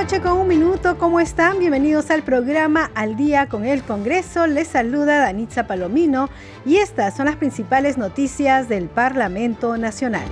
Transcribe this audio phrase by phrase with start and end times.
[0.00, 1.58] Noche con un minuto, ¿cómo están?
[1.58, 4.46] Bienvenidos al programa Al Día con el Congreso.
[4.46, 6.30] Les saluda Danitza Palomino
[6.64, 10.24] y estas son las principales noticias del Parlamento Nacional.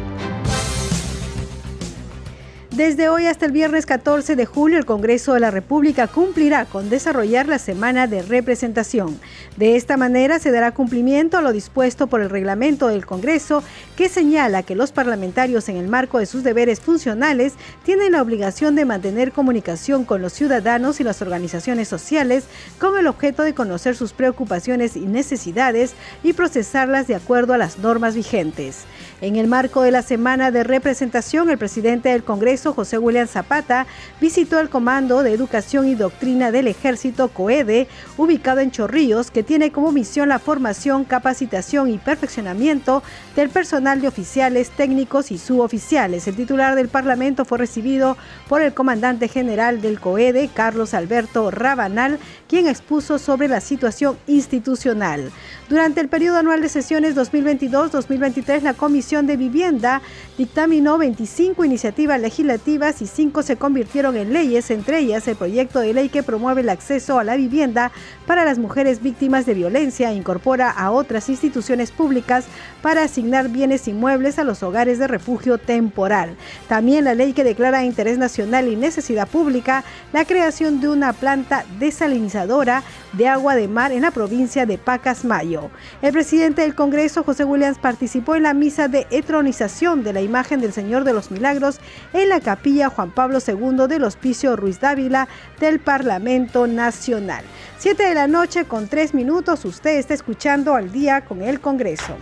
[2.79, 6.89] Desde hoy hasta el viernes 14 de julio, el Congreso de la República cumplirá con
[6.89, 9.19] desarrollar la semana de representación.
[9.57, 13.65] De esta manera se dará cumplimiento a lo dispuesto por el reglamento del Congreso,
[13.97, 18.77] que señala que los parlamentarios en el marco de sus deberes funcionales tienen la obligación
[18.77, 22.45] de mantener comunicación con los ciudadanos y las organizaciones sociales
[22.79, 27.81] con el objeto de conocer sus preocupaciones y necesidades y procesarlas de acuerdo a las
[27.81, 28.85] normas vigentes.
[29.21, 33.89] En el marco de la semana de representación, el presidente del Congreso, José William Zapata,
[34.21, 39.73] visitó el Comando de Educación y Doctrina del Ejército COEDE, ubicado en Chorrillos, que tiene
[39.73, 43.03] como misión la formación, capacitación y perfeccionamiento
[43.35, 46.29] del personal de oficiales, técnicos y suboficiales.
[46.29, 48.17] El titular del Parlamento fue recibido
[48.49, 55.33] por el comandante general del COEDE, Carlos Alberto Rabanal, quien expuso sobre la situación institucional.
[55.69, 60.03] Durante el periodo anual de sesiones 2022-2023, la Comisión de Vivienda
[60.37, 65.95] dictaminó 25 iniciativas legislativas y 5 se convirtieron en leyes, entre ellas el proyecto de
[65.95, 67.91] ley que promueve el acceso a la vivienda
[68.27, 72.45] para las mujeres víctimas de violencia e incorpora a otras instituciones públicas
[72.83, 76.37] para asignar bienes inmuebles a los hogares de refugio temporal.
[76.69, 81.65] También la ley que declara interés nacional y necesidad pública la creación de una planta
[81.79, 82.83] desalinizadora
[83.15, 85.71] de agua de mar en la provincia de Pacasmayo.
[86.03, 90.61] El presidente del Congreso, José Williams, participó en la misa de etronización de la imagen
[90.61, 91.81] del Señor de los Milagros
[92.13, 95.29] en la capilla Juan Pablo II del Hospicio Ruiz Dávila
[95.61, 97.45] del Parlamento Nacional.
[97.79, 102.17] Siete de la noche con tres minutos, usted está escuchando al día con el Congreso.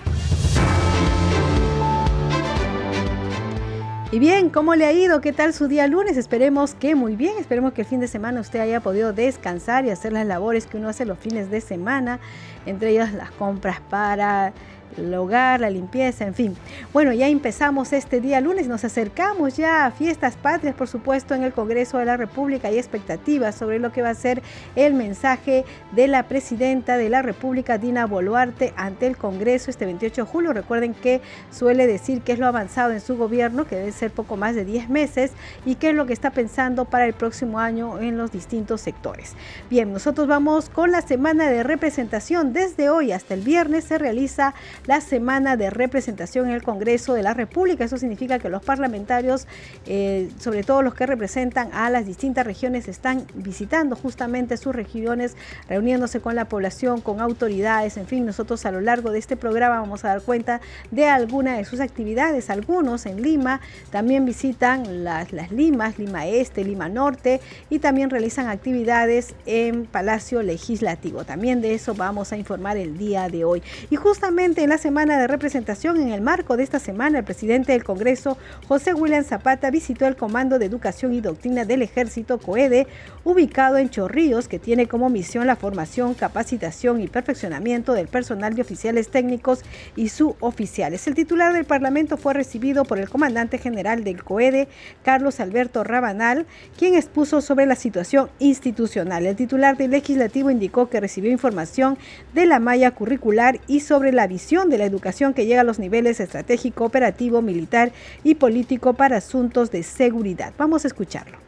[4.13, 5.21] Y bien, ¿cómo le ha ido?
[5.21, 6.17] ¿Qué tal su día lunes?
[6.17, 9.91] Esperemos que muy bien, esperemos que el fin de semana usted haya podido descansar y
[9.91, 12.21] hacer las labores que uno hace los fines de semana,
[12.67, 14.53] entre ellas las compras para
[14.99, 16.57] el hogar, la limpieza, en fin.
[16.93, 21.43] Bueno, ya empezamos este día lunes, nos acercamos ya a fiestas patrias, por supuesto, en
[21.43, 22.69] el Congreso de la República.
[22.69, 24.43] Hay expectativas sobre lo que va a ser
[24.75, 30.25] el mensaje de la presidenta de la República, Dina Boluarte, ante el Congreso este 28
[30.25, 30.53] de julio.
[30.53, 31.21] Recuerden que
[31.51, 34.65] suele decir que es lo avanzado en su gobierno, que debe ser poco más de
[34.65, 35.33] 10 meses,
[35.65, 39.34] y qué es lo que está pensando para el próximo año en los distintos sectores.
[39.71, 42.53] Bien, nosotros vamos con la semana de representación.
[42.53, 44.55] Desde hoy hasta el viernes se realiza
[44.87, 47.85] la semana de representación en el Congreso de la República.
[47.85, 49.47] Eso significa que los parlamentarios,
[49.87, 55.37] eh, sobre todo los que representan a las distintas regiones, están visitando justamente sus regiones,
[55.69, 59.81] reuniéndose con la población, con autoridades, en fin, nosotros a lo largo de este programa
[59.81, 60.61] vamos a dar cuenta
[60.91, 62.51] de alguna de sus actividades.
[62.51, 63.61] Algunos en Lima
[63.91, 70.43] también visitan las, las Limas, Lima Este, Lima Norte y también realizan actividades en Palacio
[70.43, 71.25] Legislativo.
[71.25, 73.63] También de eso vamos a informar el día de hoy.
[73.91, 77.73] Y justamente en la semana de representación, en el marco de esta semana, el presidente
[77.73, 78.39] del Congreso,
[78.69, 82.87] José William Zapata, visitó el Comando de Educación y Doctrina del Ejército, COEDE,
[83.25, 88.63] ubicado en Chorrillos, que tiene como misión la formación, capacitación y perfeccionamiento del personal de
[88.63, 89.63] oficiales técnicos
[89.97, 91.07] y suboficiales.
[91.07, 94.69] El titular del Parlamento fue recibido por el comandante general del COEDE,
[95.03, 96.47] Carlos Alberto Rabanal,
[96.79, 99.27] quien expuso sobre la situación institucional.
[99.27, 101.99] El titular del legislativo indicó que recibió información
[102.35, 105.78] de la malla curricular y sobre la visión de la educación que llega a los
[105.78, 107.93] niveles estratégico, operativo, militar
[108.25, 110.53] y político para asuntos de seguridad.
[110.59, 111.39] Vamos a escucharlo.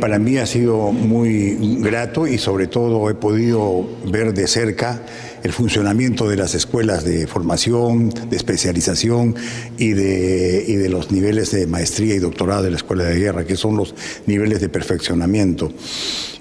[0.00, 5.02] Para mí ha sido muy grato y sobre todo he podido ver de cerca
[5.42, 9.34] el funcionamiento de las escuelas de formación, de especialización
[9.78, 13.76] y de, los niveles de maestría y doctorado de la Escuela de Guerra, que son
[13.76, 13.94] los
[14.26, 15.72] niveles de perfeccionamiento.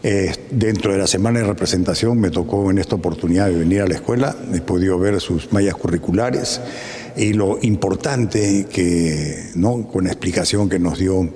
[0.04, 3.88] Eh, dentro de la semana de representación me tocó en esta oportunidad de venir a
[3.88, 6.62] la escuela, he podido ver sus mallas curriculares
[7.16, 9.88] y lo importante que, ¿no?
[9.88, 11.30] con la explicación que nos dio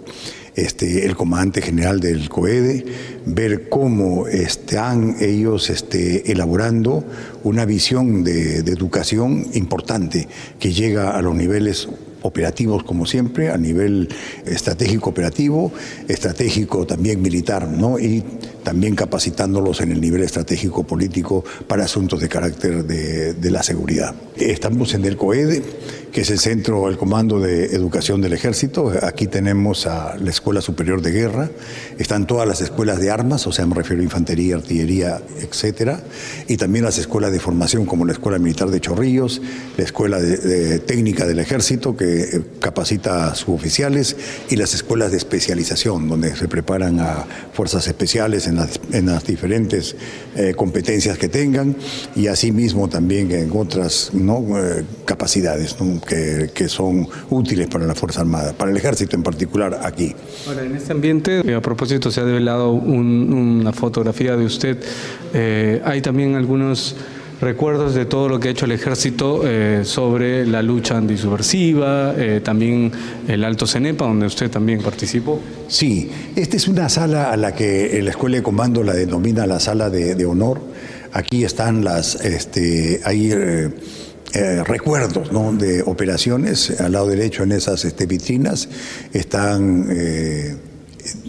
[0.63, 2.85] este, el comandante general del COEDE,
[3.25, 7.03] ver cómo están ellos este, elaborando
[7.43, 10.27] una visión de, de educación importante
[10.59, 11.87] que llega a los niveles
[12.21, 14.07] operativos como siempre, a nivel
[14.45, 15.71] estratégico operativo,
[16.07, 17.99] estratégico también militar, ¿no?
[17.99, 18.23] Y
[18.63, 24.15] también capacitándolos en el nivel estratégico político para asuntos de carácter de, de la seguridad.
[24.35, 25.61] Estamos en el COEDE,
[26.11, 28.91] que es el Centro, el Comando de Educación del Ejército.
[29.01, 31.49] Aquí tenemos a la Escuela Superior de Guerra,
[31.97, 36.01] están todas las escuelas de armas, o sea, me refiero a infantería, artillería, etcétera,
[36.47, 39.41] y también las escuelas de formación como la Escuela Militar de Chorrillos,
[39.77, 44.15] la Escuela de, Técnica del Ejército, que eh, capacita a suboficiales,
[44.49, 48.47] y las escuelas de especialización, donde se preparan a fuerzas especiales
[48.92, 49.95] en las, diferentes
[50.36, 51.75] eh, competencias que tengan,
[52.15, 54.44] y asimismo también en otras ¿no?
[54.57, 55.75] Eh, capacidades
[56.07, 60.13] que, que, son útiles para la Fuerza Armada, para el Ejército en particular aquí.
[60.48, 64.77] Ahora, en este ambiente, a propósito, se ha develado una fotografía de usted.
[65.83, 66.95] hay también algunos
[67.41, 72.39] recuerdos de todo lo que ha hecho el ejército eh, sobre la lucha antisubversiva, eh,
[72.43, 72.91] también
[73.27, 75.41] el Alto Cenepa, donde usted también participó.
[75.67, 79.59] Sí, esta es una sala a la que la Escuela de Comando la denomina la
[79.59, 80.61] sala de, honor.
[81.13, 86.79] Aquí están las, este, hay eh, recuerdos de operaciones.
[86.79, 88.69] Al lado derecho en esas este, vitrinas
[89.13, 89.87] están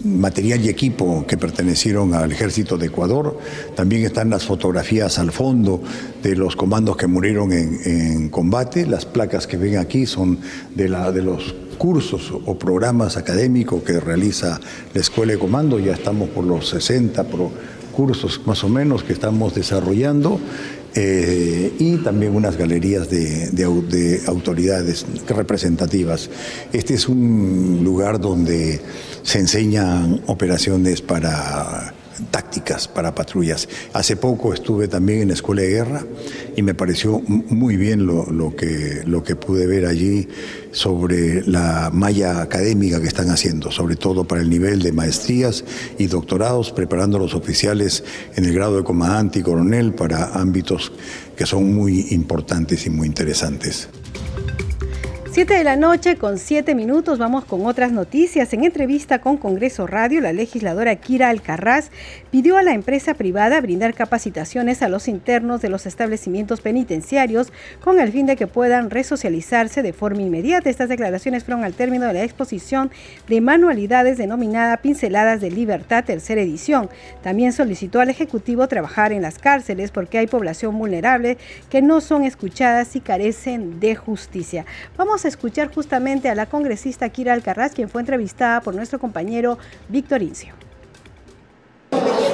[0.03, 3.37] material y equipo que pertenecieron al ejército de Ecuador.
[3.75, 5.81] También están las fotografías al fondo
[6.21, 8.85] de los comandos que murieron en, combate.
[8.85, 10.39] Las placas que ven aquí son
[10.75, 14.59] de, la, de los cursos o programas académicos que realiza
[14.93, 15.79] la Escuela de Comando.
[15.79, 17.25] Ya estamos por los 60
[17.93, 20.39] cursos más o menos que estamos desarrollando.
[20.95, 26.29] Eh, y también unas galerías de, de autoridades representativas.
[26.71, 28.79] Este es un lugar donde
[29.23, 31.93] se enseñan operaciones para
[32.31, 33.67] tácticas para patrullas.
[33.93, 36.05] Hace poco estuve también en la Escuela de Guerra
[36.55, 40.27] y me pareció muy bien lo, que, lo que pude ver allí
[40.71, 45.63] sobre la malla académica que están haciendo, sobre todo para el nivel de maestrías
[45.97, 48.03] y doctorados, preparando a los oficiales
[48.35, 50.91] en el grado de comandante y coronel para ámbitos
[51.35, 53.89] que son muy importantes y muy interesantes.
[55.33, 58.53] Siete de la noche con siete minutos vamos con otras noticias.
[58.53, 61.89] En entrevista con Congreso Radio, la legisladora Kira Alcarraz
[62.29, 67.51] pidió a la empresa privada brindar capacitaciones a los internos de los establecimientos penitenciarios
[67.83, 70.69] con el fin de que puedan resocializarse de forma inmediata.
[70.69, 72.91] Estas declaraciones fueron al término de la exposición
[73.27, 76.91] de manualidades denominada Pinceladas de Libertad, tercera edición.
[77.23, 81.39] También solicitó al Ejecutivo trabajar en las cárceles porque hay población vulnerable
[81.71, 84.67] que no son escuchadas y carecen de justicia.
[84.95, 89.57] Vamos escuchar justamente a la congresista Kira Alcarraz, quien fue entrevistada por nuestro compañero
[89.89, 90.53] Víctor Incio.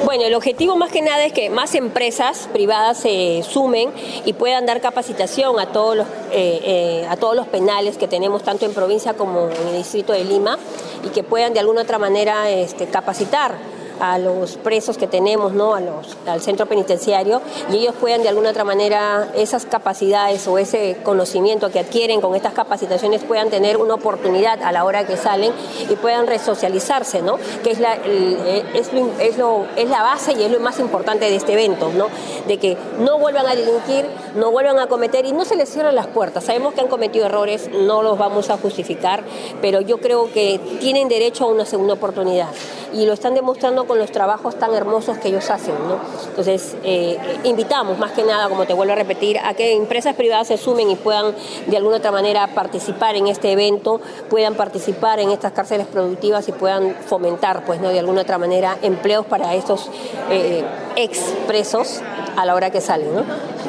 [0.05, 3.89] Bueno, el objetivo más que nada es que más empresas privadas se sumen
[4.25, 8.41] y puedan dar capacitación a todos los, eh, eh, a todos los penales que tenemos
[8.41, 10.57] tanto en provincia como en el distrito de Lima
[11.05, 13.55] y que puedan de alguna otra manera este, capacitar
[13.99, 15.75] a los presos que tenemos, ¿no?
[15.75, 17.41] a los, al centro penitenciario,
[17.71, 22.35] y ellos puedan de alguna otra manera esas capacidades o ese conocimiento que adquieren con
[22.35, 25.51] estas capacitaciones puedan tener una oportunidad a la hora que salen
[25.89, 27.37] y puedan resocializarse, ¿no?
[27.63, 28.91] que es la, es,
[29.37, 32.07] lo, es, la base y es lo más importante de este evento, ¿no?
[32.47, 34.05] de que no vuelvan a delinquir,
[34.35, 36.43] no vuelvan a cometer y no se les cierran las puertas.
[36.43, 39.23] Sabemos que han cometido errores, no los vamos a justificar,
[39.61, 42.49] pero yo creo que tienen derecho a una segunda oportunidad
[42.93, 45.73] y lo están demostrando con los trabajos tan hermosos que ellos hacen.
[45.73, 45.97] ¿no?
[46.29, 50.47] Entonces, eh, invitamos más que nada, como te vuelvo a repetir, a que empresas privadas
[50.47, 51.33] se sumen y puedan
[51.65, 56.51] de alguna otra manera participar en este evento, puedan participar en estas cárceles productivas y
[56.51, 57.89] puedan fomentar, pues, ¿no?
[57.89, 59.89] de alguna otra manera, empleos para estos
[60.29, 60.63] eh,
[60.95, 62.01] expresos
[62.37, 63.15] a la hora que salen.
[63.15, 63.23] ¿no?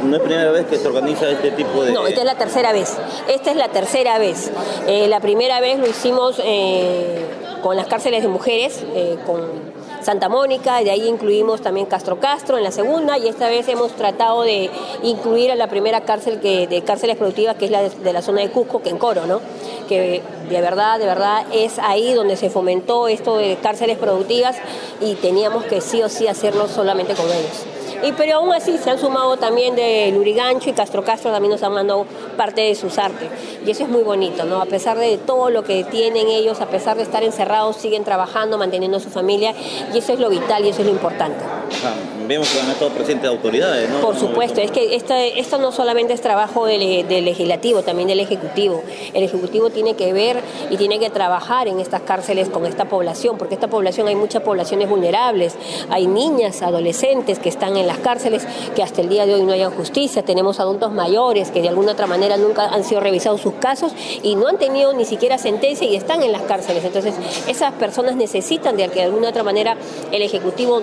[0.05, 1.93] no es primera vez que se organiza este tipo de...
[1.93, 2.95] No, esta es la tercera vez.
[3.27, 4.51] Esta es la tercera vez.
[4.87, 6.39] Eh, la primera vez lo hicimos
[7.61, 9.41] con las cárceles de mujeres, eh, con
[10.03, 13.69] Santa Mónica, y de ahí incluimos también Castro Castro en la segunda, y esta vez
[13.69, 14.71] hemos tratado de
[15.03, 18.41] incluir a la primera cárcel que, de cárceles productivas, que es la de, la zona
[18.41, 19.41] de Cusco, que en Coro, ¿no?
[19.89, 24.57] que de verdad, de verdad es ahí donde se fomentó esto de cárceles productivas
[25.01, 27.67] y teníamos que sí o sí hacerlo solamente con ellos.
[28.03, 31.63] Y, pero aún así se han sumado también de Lurigancho y Castro Castro también nos
[31.63, 33.29] han mandado parte de sus artes.
[33.67, 34.61] Y eso es muy bonito, ¿no?
[34.61, 38.57] A pesar de todo lo que tienen ellos, a pesar de estar encerrados, siguen trabajando,
[38.59, 39.55] manteniendo a su familia
[39.93, 41.45] y eso es lo vital y eso es lo importante.
[42.27, 44.01] vemos que han estado presentes autoridades, ¿no?
[44.01, 48.83] Por supuesto, es que esto no solamente es trabajo del, legislativo, también del ejecutivo.
[49.13, 50.41] El ejecutivo tiene que ver
[50.71, 54.43] y tiene que trabajar en estas cárceles con esta población, porque esta población hay muchas
[54.43, 55.55] poblaciones vulnerables,
[55.91, 59.53] hay niñas, adolescentes que están en las cárceles que hasta el día de hoy no
[59.53, 63.55] hayan justicia, tenemos adultos mayores que de alguna otra manera nunca han sido revisados sus
[63.55, 63.93] casos
[64.23, 66.85] y no han tenido ni siquiera sentencia y están en las cárceles.
[66.85, 67.17] Entonces,
[67.49, 69.77] esas personas necesitan de que de alguna otra manera
[70.13, 70.81] el ejecutivo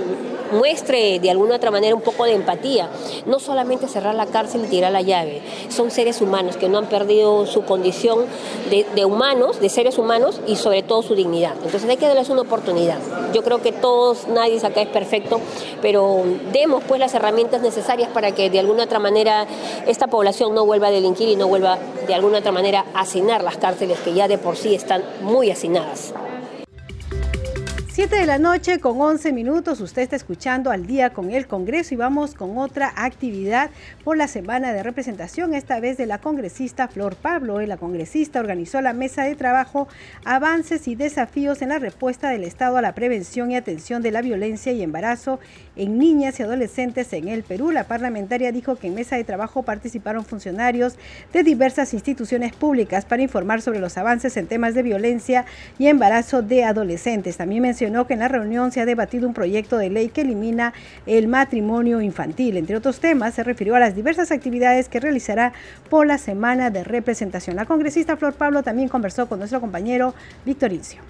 [0.52, 2.90] muestre de alguna otra manera un poco de empatía.
[3.26, 5.42] No solamente cerrar la cárcel y tirar la llave.
[5.70, 8.26] Son seres humanos que no han perdido su condición
[8.70, 11.54] de, humanos, de seres humanos y sobre todo su dignidad.
[11.64, 13.00] Entonces hay que darles una oportunidad.
[13.34, 15.40] Yo creo que todos, nadie acá es perfecto,
[15.82, 19.46] pero demos pues las herramientas necesarias para que de alguna otra manera
[19.86, 21.78] esta población no vuelva a delinquir y no vuelva
[22.08, 25.52] de alguna otra manera a hacinar las cárceles que ya de por sí están muy
[25.52, 26.14] hacinadas.
[27.98, 31.96] 7 de la noche con 11 minutos, usted está escuchando al día con el Congreso
[31.96, 33.72] y vamos con otra actividad
[34.04, 37.60] por la semana de representación, esta vez de la congresista Flor Pablo.
[37.62, 39.88] La congresista organizó la mesa de trabajo
[40.26, 44.22] Avances y desafíos en la respuesta del Estado a la prevención y atención de la
[44.22, 45.40] violencia y embarazo
[45.76, 47.72] en niñas y adolescentes en el Perú.
[47.72, 50.98] La parlamentaria dijo que en mesa de trabajo participaron funcionarios
[51.34, 55.46] de diversas instituciones públicas para informar sobre los avances en temas de violencia
[55.80, 57.38] y embarazo de adolescentes.
[57.38, 60.74] También mencionó que en la reunión se ha debatido un proyecto de ley que elimina
[61.06, 62.58] el matrimonio infantil.
[62.58, 65.54] Entre otros temas, se refirió a las diversas actividades que realizará
[65.90, 67.56] por la semana de representación.
[67.56, 70.14] La congresista Flor Pablo también conversó con nuestro compañero
[70.46, 71.02] Víctor Incio.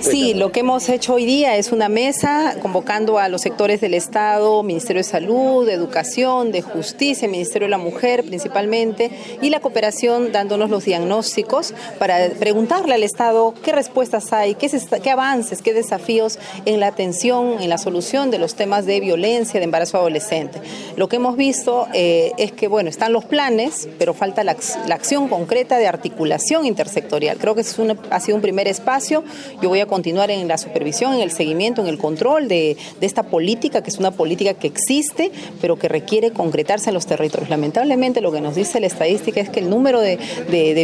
[0.00, 3.94] Sí, lo que hemos hecho hoy día es una mesa convocando a los sectores del
[3.94, 9.10] Estado, Ministerio de Salud, de Educación, de Justicia, Ministerio de la Mujer principalmente,
[9.40, 14.70] y la cooperación dándonos los diagnósticos para preguntarle al Estado qué respuestas hay, qué,
[15.02, 19.60] qué avances, qué desafíos en la atención, en la solución de los temas de violencia,
[19.60, 20.60] de embarazo adolescente.
[20.96, 24.56] Lo que hemos visto eh, es que, bueno, están los planes, pero falta la,
[24.90, 27.36] acción concreta de articulación intersectorial.
[27.38, 27.76] Creo que es
[28.10, 29.24] ha sido un primer espacio.
[29.60, 33.24] Yo voy a continuar en la supervisión, en el seguimiento, en el control de, esta
[33.24, 37.50] política, que es una política que existe, pero que requiere concretarse en los territorios.
[37.50, 40.16] Lamentablemente lo que nos dice la estadística es que el número de,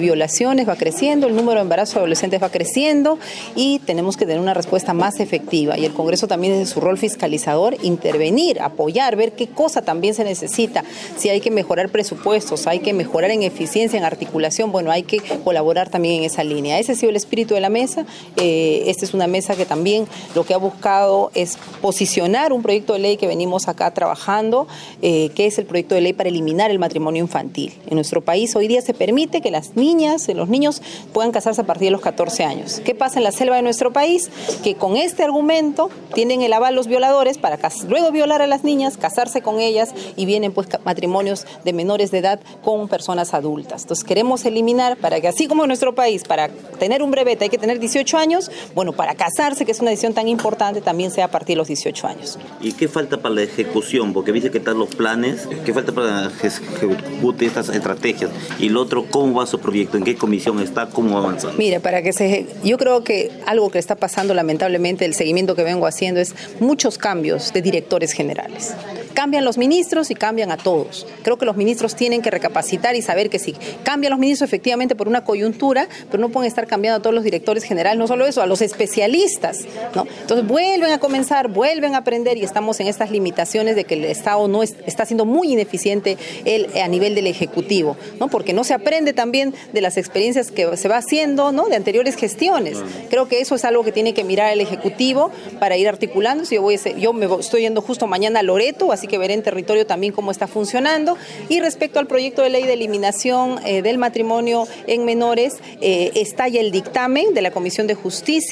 [0.00, 3.20] violaciones va creciendo, el número de embarazos adolescentes va creciendo
[3.54, 5.78] y tenemos que tener una respuesta más efectiva.
[5.78, 10.24] Y el Congreso también desde su rol fiscalizador, intervenir, apoyar, ver qué cosa también se
[10.24, 10.82] necesita,
[11.16, 15.18] si hay que mejorar presupuestos, hay que mejorar en eficiencia, en articulación, bueno, hay que
[15.44, 16.80] colaborar también en esa línea.
[16.80, 18.04] Ese ha sido el espíritu de la mesa.
[18.36, 22.92] Eh, esta es una mesa que también lo que ha buscado es posicionar un proyecto
[22.92, 24.66] de ley que venimos acá trabajando,
[25.02, 27.72] eh, que es el proyecto de ley para eliminar el matrimonio infantil.
[27.86, 30.82] En nuestro país hoy día se permite que las niñas, los niños
[31.12, 32.80] puedan casarse a partir de los 14 años.
[32.84, 34.30] ¿Qué pasa en la selva de nuestro país?
[34.62, 37.58] Que con este argumento tienen el aval los violadores para
[37.88, 42.18] luego violar a las niñas, casarse con ellas y vienen pues matrimonios de menores de
[42.18, 43.82] edad con personas adultas.
[43.82, 47.50] Entonces queremos eliminar para que así como en nuestro país, para tener un brevete hay
[47.50, 51.26] que tener 18 años, bueno, para casarse, que es una decisión tan importante, también sea
[51.26, 52.38] a partir de los 18 años.
[52.60, 54.12] ¿Y qué falta para la ejecución?
[54.12, 58.30] Porque dice que están los planes, ¿qué falta para ejecutar estas estrategias?
[58.58, 59.96] Y el otro, ¿cómo va su proyecto?
[59.96, 60.86] ¿En qué comisión está?
[60.86, 61.50] ¿Cómo avanza?
[61.56, 62.46] Mire, para que se...
[62.64, 66.98] Yo creo que algo que está pasando lamentablemente, el seguimiento que vengo haciendo es muchos
[66.98, 68.74] cambios de directores generales.
[69.14, 71.06] Cambian los ministros y cambian a todos.
[71.22, 74.94] Creo que los ministros tienen que recapacitar y saber que si cambian los ministros efectivamente
[74.94, 78.26] por una coyuntura, pero no pueden estar cambiando a todos los directores generales, no solo
[78.26, 79.58] eso, a los especialistas.
[79.94, 80.06] ¿no?
[80.20, 84.04] Entonces vuelven a comenzar, vuelven a aprender y estamos en estas limitaciones de que el
[84.04, 88.28] Estado no está siendo muy ineficiente el, a nivel del Ejecutivo, ¿no?
[88.28, 91.68] porque no se aprende también de las experiencias que se va haciendo ¿no?
[91.68, 92.78] de anteriores gestiones.
[93.08, 96.44] Creo que eso es algo que tiene que mirar el Ejecutivo para ir articulando.
[96.44, 99.86] Yo, voy yo me estoy yendo justo mañana a Loreto, así que veré en territorio
[99.86, 101.16] también cómo está funcionando.
[101.48, 106.48] Y respecto al proyecto de ley de eliminación eh, del matrimonio en menores, eh, está
[106.48, 108.49] ya el dictamen de la Comisión de Justicia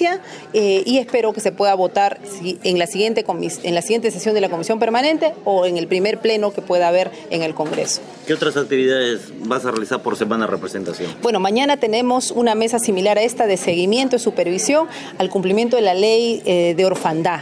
[0.53, 3.25] eh, y espero que se pueda votar en la, siguiente
[3.63, 6.89] en la siguiente sesión de la Comisión Permanente o en el primer pleno que pueda
[6.89, 8.01] haber en el Congreso.
[8.27, 11.11] ¿Qué otras actividades vas a realizar por semana de representación?
[11.23, 14.89] Bueno, mañana tenemos una mesa similar a esta de seguimiento y supervisión
[15.19, 17.41] al cumplimiento de la ley eh, de orfandad.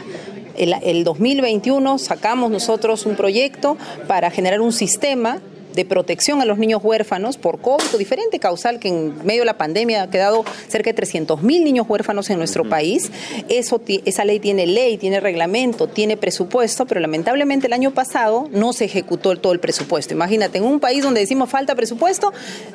[0.57, 5.41] El, el 2021 sacamos nosotros un proyecto para generar un sistema
[5.77, 9.59] de protección a los niños huérfanos por COVID, diferente causal que en medio de la
[9.59, 13.13] pandemia ha quedado cerca de 300 mil niños huérfanos en nuestro país.
[13.49, 18.73] Eso, esa ley tiene ley, tiene reglamento, tiene presupuesto, pero lamentablemente el año pasado no
[18.73, 20.15] se ejecutó todo el presupuesto.
[20.15, 22.33] Imagínate, en un país donde decimos falta presupuesto,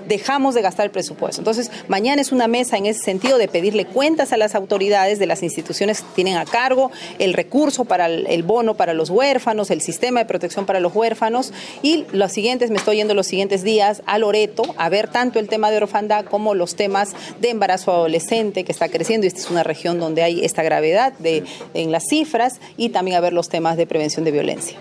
[0.08, 1.42] dejamos de gastar el presupuesto.
[1.42, 5.26] Entonces, mañana es una mesa en ese sentido de pedirle cuentas a las autoridades de
[5.26, 9.82] las instituciones que tienen a cargo el recurso para el, bono para los huérfanos, el
[9.82, 14.02] sistema de protección para los huérfanos y los siguientes, me estoy yendo los siguientes días
[14.06, 18.64] a Loreto a ver tanto el tema de orfandad como los temas de embarazo adolescente
[18.64, 21.44] que está creciendo y esta es una región donde hay esta gravedad de,
[21.74, 24.78] en las cifras y también a ver los temas de prevención de violencia.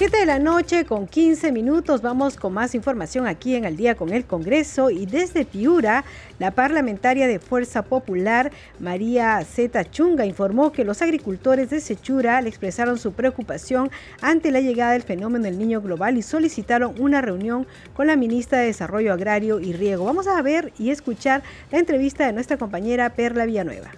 [0.00, 3.96] 7 de la noche con 15 minutos vamos con más información aquí en el día
[3.96, 6.06] con el Congreso y desde Piura,
[6.38, 12.48] la parlamentaria de Fuerza Popular, María Zeta Chunga, informó que los agricultores de Sechura le
[12.48, 13.90] expresaron su preocupación
[14.22, 18.60] ante la llegada del fenómeno del niño global y solicitaron una reunión con la ministra
[18.60, 20.06] de Desarrollo Agrario y Riego.
[20.06, 23.90] Vamos a ver y escuchar la entrevista de nuestra compañera Perla Villanueva.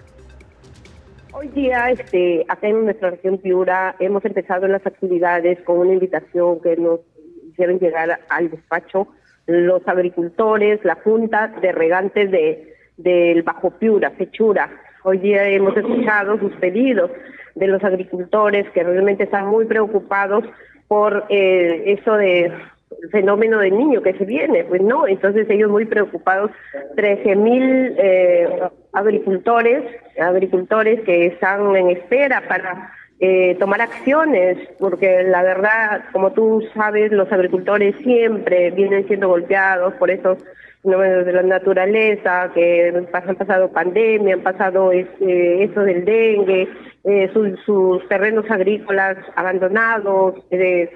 [1.35, 6.61] Hoy día, este, acá en nuestra región Piura, hemos empezado las actividades con una invitación
[6.61, 6.99] que nos
[7.49, 9.07] hicieron llegar al despacho
[9.47, 14.69] los agricultores, la Junta de Regantes de, del Bajo Piura, Fechura.
[15.03, 17.09] Hoy día hemos escuchado sus pedidos
[17.55, 20.45] de los agricultores que realmente están muy preocupados
[20.87, 22.53] por eh, eso de
[23.11, 26.51] fenómeno del niño que se viene, pues no, entonces ellos muy preocupados,
[26.95, 29.83] 13 mil eh, agricultores,
[30.19, 37.11] agricultores que están en espera para eh, tomar acciones, porque la verdad, como tú sabes,
[37.11, 40.37] los agricultores siempre vienen siendo golpeados por esos
[40.81, 46.67] fenómenos de la naturaleza, que han pasado pandemia, han pasado este, eso del dengue,
[47.05, 47.31] eh,
[47.65, 50.91] sus, terrenos agrícolas abandonados, eh,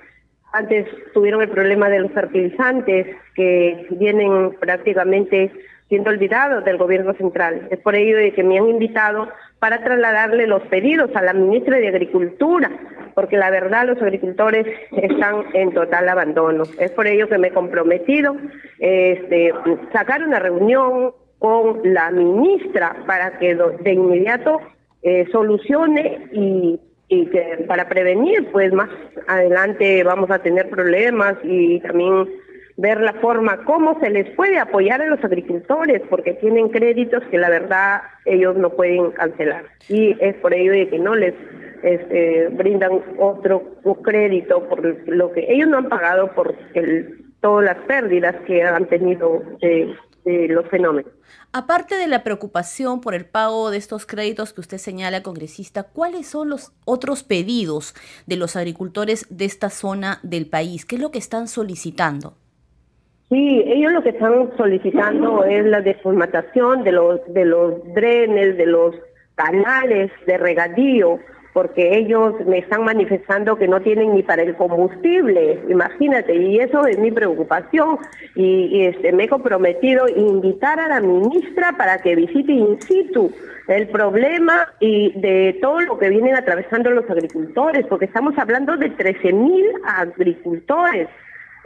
[0.57, 5.51] antes tuvieron el problema de los fertilizantes que vienen prácticamente
[5.87, 7.67] siendo olvidados del gobierno central.
[7.71, 11.77] Es por ello de que me han invitado para trasladarle los pedidos a la ministra
[11.77, 12.71] de Agricultura,
[13.15, 16.63] porque la verdad los agricultores están en total abandono.
[16.79, 18.35] Es por ello que me he comprometido
[18.79, 19.53] este,
[19.93, 24.59] sacar una reunión con la ministra para que de inmediato
[25.03, 28.89] eh, solucione y y que para prevenir, pues más
[29.27, 32.27] adelante vamos a tener problemas y también
[32.75, 37.37] ver la forma cómo se les puede apoyar a los agricultores, porque tienen créditos que
[37.37, 39.65] la verdad ellos no pueden cancelar.
[39.89, 41.33] Y es por ello de que no les
[41.81, 43.63] este, brindan otro
[44.03, 46.55] crédito por lo que ellos no han pagado por
[47.41, 49.41] todas las pérdidas que han tenido
[50.31, 51.11] de los fenómenos.
[51.53, 56.27] Aparte de la preocupación por el pago de estos créditos que usted señala, congresista, ¿cuáles
[56.27, 60.85] son los otros pedidos de los agricultores de esta zona del país?
[60.85, 62.35] ¿Qué es lo que están solicitando?
[63.29, 68.65] Sí, ellos lo que están solicitando es la desformatación de los, de los drenes, de
[68.65, 68.95] los
[69.35, 71.19] canales de regadío,
[71.57, 76.85] porque ellos me están manifestando que no tienen ni para el combustible, imagínate, y eso
[76.85, 77.97] es mi preocupación.
[78.35, 83.31] Y, este, me he comprometido a invitar a la ministra para que visite in situ
[83.67, 88.91] el problema y de todo lo que vienen atravesando los agricultores, porque estamos hablando de
[88.91, 91.07] 13 mil agricultores.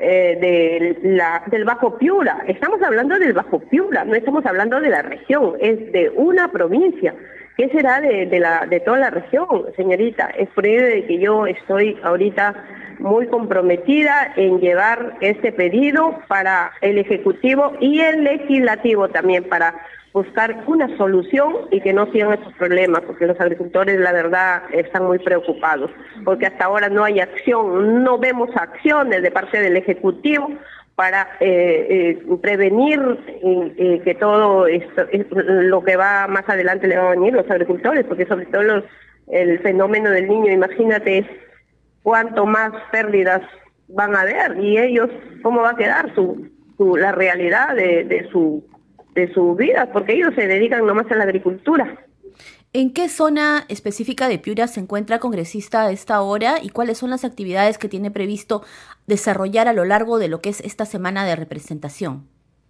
[0.03, 2.43] Eh, la, del Bajo Piura.
[2.47, 7.13] Estamos hablando del Bajo Piura, no estamos hablando de la región, es de una provincia.
[7.57, 10.29] ¿Qué será de, la, de toda la región, señorita?
[10.37, 12.55] Es por ello de que yo estoy ahorita
[12.99, 19.75] muy comprometida en llevar este pedido para el Ejecutivo y el Legislativo también para
[20.13, 25.05] buscar una solución y que no sigan estos problemas, porque los agricultores, la verdad, están
[25.05, 25.89] muy preocupados,
[26.25, 30.49] porque hasta ahora no hay acción, no vemos acciones de parte del Ejecutivo
[31.01, 32.99] para eh, eh, prevenir
[33.43, 38.05] eh, que todo esto, lo que va más adelante le va a venir los agricultores,
[38.05, 38.83] porque sobre todo los,
[39.31, 41.25] el fenómeno del niño, imagínate
[42.03, 43.41] cuánto más pérdidas
[43.87, 45.09] van a haber y ellos
[45.41, 46.51] cómo va a quedar su,
[46.95, 48.63] la realidad de, de su
[49.15, 51.97] de su vida, porque ellos se dedican nomás a la agricultura.
[52.73, 57.09] ¿En qué zona específica de Piura se encuentra congresista a esta hora y cuáles son
[57.09, 58.63] las actividades que tiene previsto
[59.11, 62.27] desarrollar a lo largo de lo que es esta semana de representación?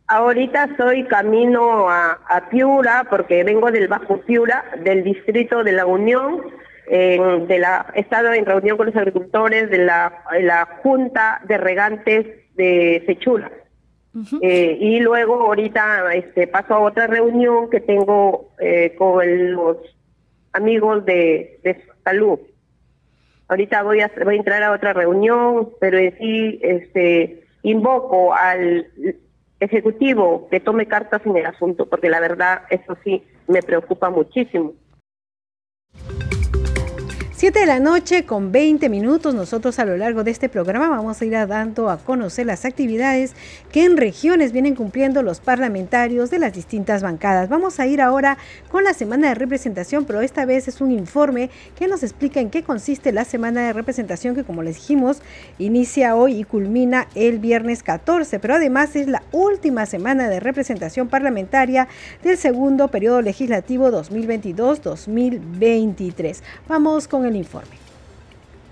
[0.07, 2.17] Ahorita soy camino a,
[2.49, 6.41] Piura porque vengo del Bajo Piura, del distrito de la Unión,
[6.89, 11.57] de la, he estado en reunión con los agricultores de la, de la Junta de
[11.57, 12.25] Regantes
[12.55, 13.49] de Sechula.
[14.41, 19.77] Eh, y luego ahorita este, paso a otra reunión que tengo eh, con los
[20.51, 21.59] amigos de,
[22.03, 22.39] salud
[23.51, 28.87] Ahorita voy a, voy a entrar a otra reunión, pero sí este, invoco al
[29.59, 34.73] Ejecutivo que tome cartas en el asunto, porque la verdad eso sí me preocupa muchísimo.
[37.41, 39.33] 7 de la noche con 20 minutos.
[39.33, 43.33] Nosotros a lo largo de este programa vamos a ir dando a conocer las actividades
[43.71, 47.49] que en regiones vienen cumpliendo los parlamentarios de las distintas bancadas.
[47.49, 48.37] Vamos a ir ahora
[48.69, 52.51] con la semana de representación, pero esta vez es un informe que nos explica en
[52.51, 55.23] qué consiste la semana de representación que como les dijimos
[55.57, 61.07] inicia hoy y culmina el viernes 14, pero además es la última semana de representación
[61.07, 61.87] parlamentaria
[62.21, 66.37] del segundo periodo legislativo 2022-2023.
[66.67, 67.81] Vamos con el informe.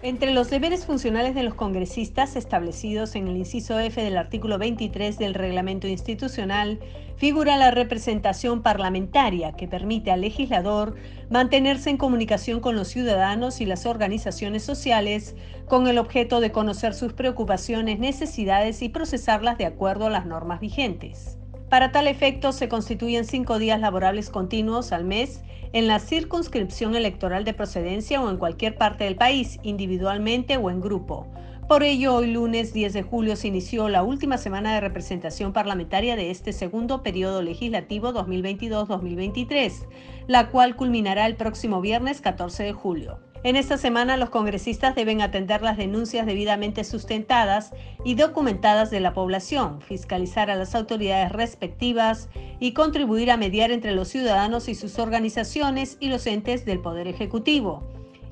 [0.01, 5.17] Entre los deberes funcionales de los congresistas establecidos en el inciso F del artículo 23
[5.17, 6.79] del reglamento institucional
[7.17, 10.95] figura la representación parlamentaria que permite al legislador
[11.29, 15.35] mantenerse en comunicación con los ciudadanos y las organizaciones sociales
[15.67, 20.61] con el objeto de conocer sus preocupaciones, necesidades y procesarlas de acuerdo a las normas
[20.61, 21.37] vigentes.
[21.67, 25.41] Para tal efecto se constituyen cinco días laborables continuos al mes
[25.73, 30.81] en la circunscripción electoral de procedencia o en cualquier parte del país, individualmente o en
[30.81, 31.27] grupo.
[31.67, 36.15] Por ello, hoy lunes 10 de julio se inició la última semana de representación parlamentaria
[36.15, 39.87] de este segundo periodo legislativo 2022-2023,
[40.25, 43.19] la cual culminará el próximo viernes 14 de julio.
[43.41, 47.71] En esta semana los congresistas deben atender las denuncias debidamente sustentadas
[48.03, 52.27] y documentadas de la población, fiscalizar a las autoridades respectivas
[52.59, 57.07] y contribuir a mediar entre los ciudadanos y sus organizaciones y los entes del Poder
[57.07, 57.81] Ejecutivo,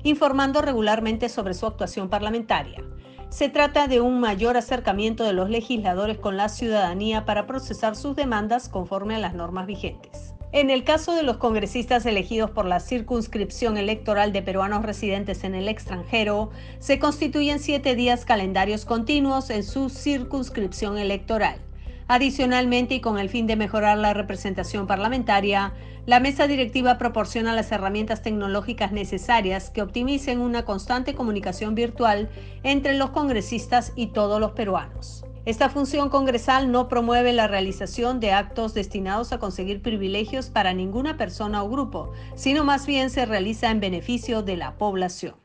[0.02, 2.84] informando regularmente sobre su actuación parlamentaria.
[3.30, 8.14] Se trata de un mayor acercamiento de los legisladores con la ciudadanía para procesar sus
[8.14, 10.34] demandas conforme a las normas vigentes.
[10.50, 15.54] En el caso de los congresistas elegidos por la circunscripción electoral de peruanos residentes en
[15.54, 21.58] el extranjero, se constituyen siete días calendarios continuos en su circunscripción electoral.
[22.06, 25.74] Adicionalmente, y con el fin de mejorar la representación parlamentaria,
[26.06, 32.30] la mesa directiva proporciona las herramientas tecnológicas necesarias que optimicen una constante comunicación virtual
[32.62, 35.27] entre los congresistas y todos los peruanos.
[35.48, 41.16] Esta función congresal no promueve la realización de actos destinados a conseguir privilegios para ninguna
[41.16, 45.36] persona o grupo, sino más bien se realiza en beneficio de la población.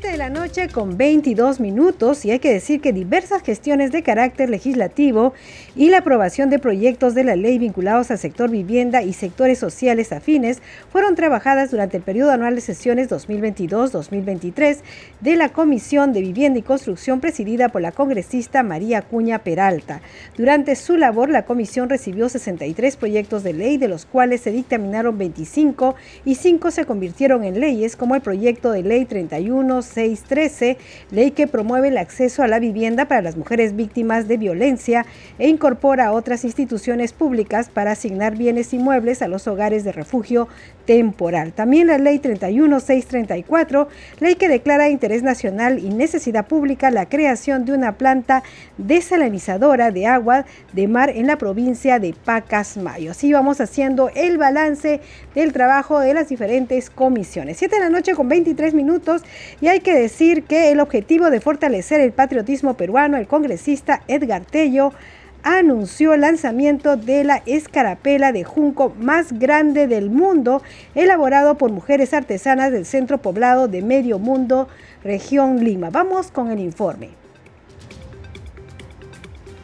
[0.00, 4.04] 7 de la noche con 22 minutos y hay que decir que diversas gestiones de
[4.04, 5.32] carácter legislativo
[5.74, 10.12] y la aprobación de proyectos de la ley vinculados al sector vivienda y sectores sociales
[10.12, 14.78] afines fueron trabajadas durante el periodo anual de sesiones 2022-2023
[15.20, 20.00] de la Comisión de Vivienda y Construcción presidida por la congresista María Cuña Peralta.
[20.36, 25.18] Durante su labor, la comisión recibió 63 proyectos de ley, de los cuales se dictaminaron
[25.18, 30.78] 25 y 5 se convirtieron en leyes, como el proyecto de ley 31 613,
[31.10, 35.06] ley que promueve el acceso a la vivienda para las mujeres víctimas de violencia
[35.38, 40.48] e incorpora a otras instituciones públicas para asignar bienes inmuebles a los hogares de refugio
[40.84, 41.52] temporal.
[41.52, 43.88] También la ley 31634,
[44.20, 48.42] ley que declara de interés nacional y necesidad pública la creación de una planta
[48.78, 53.10] desalinizadora de agua de mar en la provincia de Pacasmayo.
[53.10, 55.00] Así vamos haciendo el balance
[55.34, 57.58] del trabajo de las diferentes comisiones.
[57.58, 59.22] 7 de la noche con 23 minutos
[59.60, 64.44] y hay que decir que el objetivo de fortalecer el patriotismo peruano, el congresista Edgar
[64.44, 64.92] Tello,
[65.42, 70.62] anunció el lanzamiento de la escarapela de junco más grande del mundo,
[70.94, 74.68] elaborado por mujeres artesanas del centro poblado de Medio Mundo,
[75.04, 75.90] región Lima.
[75.90, 77.10] Vamos con el informe.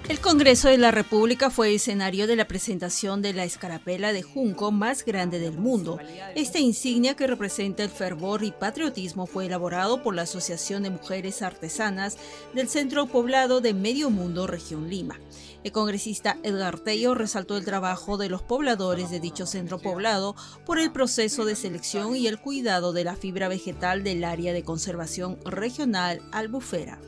[0.07, 4.71] El Congreso de la República fue escenario de la presentación de la escarapela de junco
[4.71, 5.99] más grande del mundo.
[6.35, 11.41] Esta insignia que representa el fervor y patriotismo fue elaborado por la Asociación de Mujeres
[11.41, 12.19] Artesanas
[12.53, 15.19] del Centro Poblado de Medio Mundo, región Lima.
[15.65, 20.37] El congresista Edgar Tello resaltó el trabajo de los pobladores de dicho centro poblado
[20.67, 24.65] por el proceso de selección y el cuidado de la fibra vegetal del área de
[24.65, 27.01] conservación regional Albufera.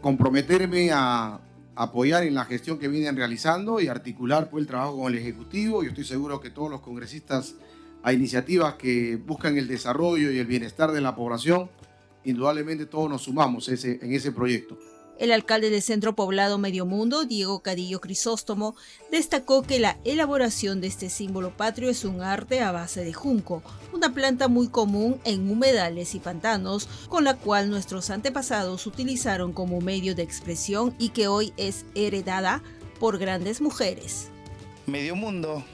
[0.00, 1.40] Comprometerme a
[1.76, 5.82] apoyar en la gestión que vienen realizando y articular pues, el trabajo con el Ejecutivo.
[5.82, 7.54] Yo estoy seguro que todos los congresistas
[8.02, 11.70] a iniciativas que buscan el desarrollo y el bienestar de la población,
[12.24, 14.78] indudablemente todos nos sumamos en ese proyecto.
[15.18, 18.74] El alcalde del Centro Poblado Medio Mundo, Diego Cadillo Crisóstomo,
[19.12, 23.62] destacó que la elaboración de este símbolo patrio es un arte a base de junco,
[23.92, 29.80] una planta muy común en humedales y pantanos, con la cual nuestros antepasados utilizaron como
[29.80, 32.60] medio de expresión y que hoy es heredada
[32.98, 34.30] por grandes mujeres.
[34.86, 35.64] Medio Mundo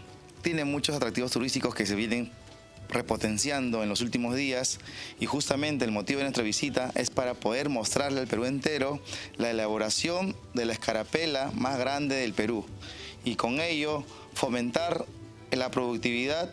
[0.43, 2.31] tiene muchos atractivos turísticos que se vienen
[2.91, 4.79] repotenciando en los últimos días
[5.19, 9.01] y justamente el motivo de nuestra visita es para poder mostrarle al Perú entero
[9.37, 12.67] la elaboración de la escarapela más grande del Perú
[13.25, 15.07] y con ello fomentar
[15.51, 16.53] la productividad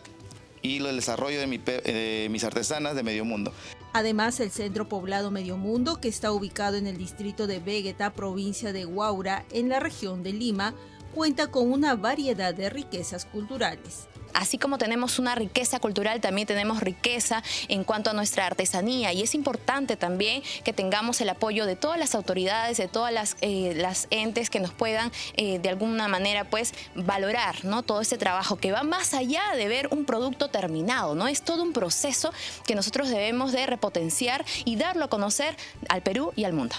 [0.62, 3.52] y el desarrollo de, mis artesanas de medio mundo.
[3.92, 8.72] Además, el centro poblado Medio Mundo, que está ubicado en el distrito de Vegeta, provincia
[8.72, 10.74] de Huaura, en la región de Lima,
[11.14, 14.08] cuenta con una variedad de riquezas culturales.
[14.34, 19.22] Así como tenemos una riqueza cultural, también tenemos riqueza en cuanto a nuestra artesanía y
[19.22, 23.82] es importante también que tengamos el apoyo de todas las autoridades, de todas las, eh,
[24.10, 27.82] entes que nos puedan eh, de alguna manera pues valorar ¿no?
[27.82, 31.28] todo este trabajo que va más allá de ver un producto terminado, ¿no?
[31.28, 32.32] es todo un proceso
[32.66, 35.56] que nosotros debemos de repotenciar y darlo a conocer
[35.88, 36.76] al Perú y al mundo.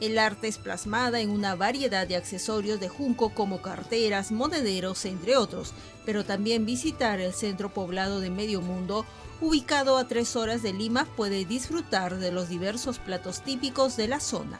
[0.00, 5.36] El arte es plasmada en una variedad de accesorios de junco como carteras, monederos, entre
[5.36, 5.74] otros,
[6.08, 9.04] pero también visitar el centro poblado de Medio Mundo,
[9.42, 14.18] ubicado a tres horas de Lima, puede disfrutar de los diversos platos típicos de la
[14.18, 14.58] zona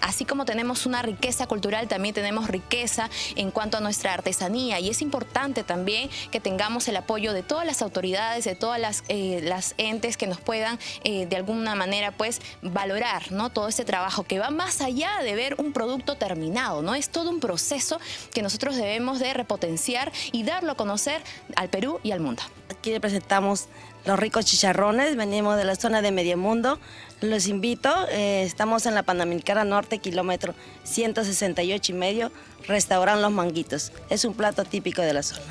[0.00, 4.88] así como tenemos una riqueza cultural, también tenemos riqueza en cuanto a nuestra artesanía y
[4.88, 9.48] es importante también que tengamos el apoyo de todas las autoridades, de todas las, eh,
[9.78, 13.50] entes que nos puedan eh, de alguna manera pues valorar ¿no?
[13.50, 16.94] todo este trabajo que va más allá de ver un producto terminado, ¿no?
[16.94, 18.00] es todo un proceso
[18.32, 21.22] que nosotros debemos de repotenciar y darlo a conocer
[21.56, 22.42] al Perú y al mundo.
[22.70, 23.68] Aquí presentamos
[24.04, 26.78] los ricos chicharrones, venimos de la zona de Medio Mundo,
[27.20, 30.54] los invito, eh, estamos en la Panamericana Norte, kilómetro
[30.84, 32.32] 168 y medio,
[32.66, 33.92] restaurante Los Manguitos.
[34.10, 35.42] Es un plato típico de la zona.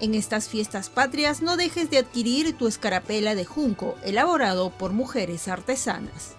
[0.00, 5.48] En estas fiestas patrias no dejes de adquirir tu escarapela de junco, elaborado por mujeres
[5.48, 6.36] artesanas.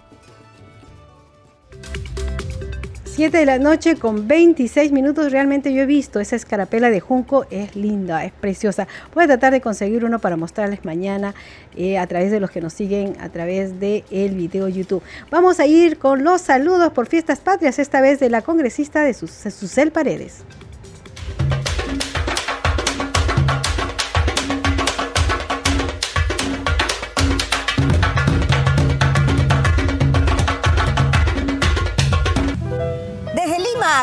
[3.20, 5.30] 7 de la noche con 26 minutos.
[5.30, 8.88] Realmente yo he visto esa escarapela de junco, es linda, es preciosa.
[9.14, 11.34] Voy a tratar de conseguir uno para mostrarles mañana
[11.76, 13.72] eh, a través de los que nos siguen a través
[14.10, 15.02] el video YouTube.
[15.30, 19.12] Vamos a ir con los saludos por fiestas patrias, esta vez de la congresista de
[19.12, 20.42] Susel Paredes.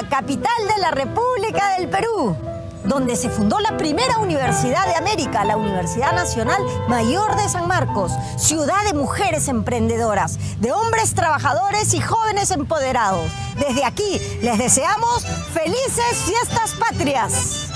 [0.09, 2.35] Capital de la República del Perú,
[2.85, 8.11] donde se fundó la primera universidad de América, la Universidad Nacional Mayor de San Marcos,
[8.37, 13.29] ciudad de mujeres emprendedoras, de hombres trabajadores y jóvenes empoderados.
[13.59, 17.67] Desde aquí les deseamos felices fiestas patrias.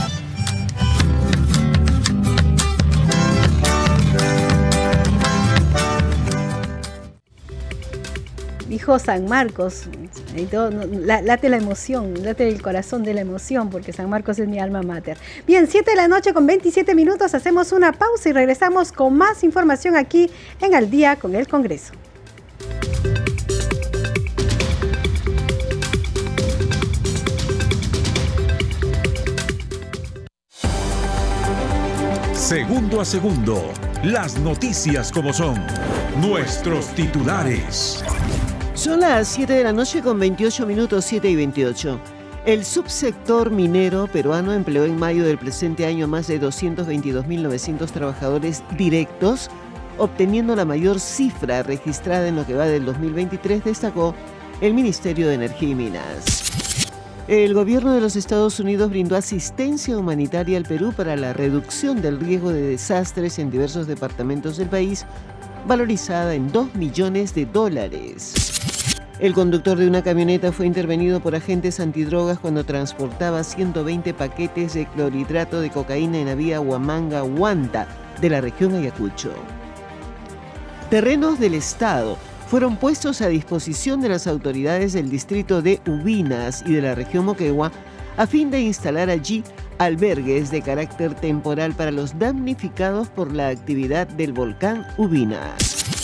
[8.72, 9.84] dijo San Marcos,
[10.34, 14.82] late la emoción, late el corazón de la emoción, porque San Marcos es mi alma
[14.82, 15.18] mater.
[15.46, 19.44] Bien, 7 de la noche con 27 minutos, hacemos una pausa y regresamos con más
[19.44, 21.94] información aquí en Al Día con el Congreso.
[32.34, 33.72] Segundo a segundo,
[34.04, 35.56] las noticias como son,
[36.22, 38.04] nuestros titulares.
[38.82, 42.00] Son las 7 de la noche con 28 minutos 7 y 28.
[42.48, 49.52] El subsector minero peruano empleó en mayo del presente año más de 222.900 trabajadores directos,
[50.00, 54.16] obteniendo la mayor cifra registrada en lo que va del 2023, destacó
[54.62, 56.52] el Ministerio de Energía y Minas.
[57.28, 62.20] El gobierno de los Estados Unidos brindó asistencia humanitaria al Perú para la reducción del
[62.20, 65.06] riesgo de desastres en diversos departamentos del país,
[65.68, 68.34] valorizada en 2 millones de dólares.
[69.22, 74.88] El conductor de una camioneta fue intervenido por agentes antidrogas cuando transportaba 120 paquetes de
[74.88, 77.88] clorhidrato de cocaína en la vía Huamanga-Huanta
[78.20, 79.32] de la región Ayacucho.
[80.90, 86.74] Terrenos del Estado fueron puestos a disposición de las autoridades del distrito de Ubinas y
[86.74, 87.72] de la región Moquegua
[88.18, 89.44] a fin de instalar allí
[89.78, 96.01] albergues de carácter temporal para los damnificados por la actividad del volcán Ubinas.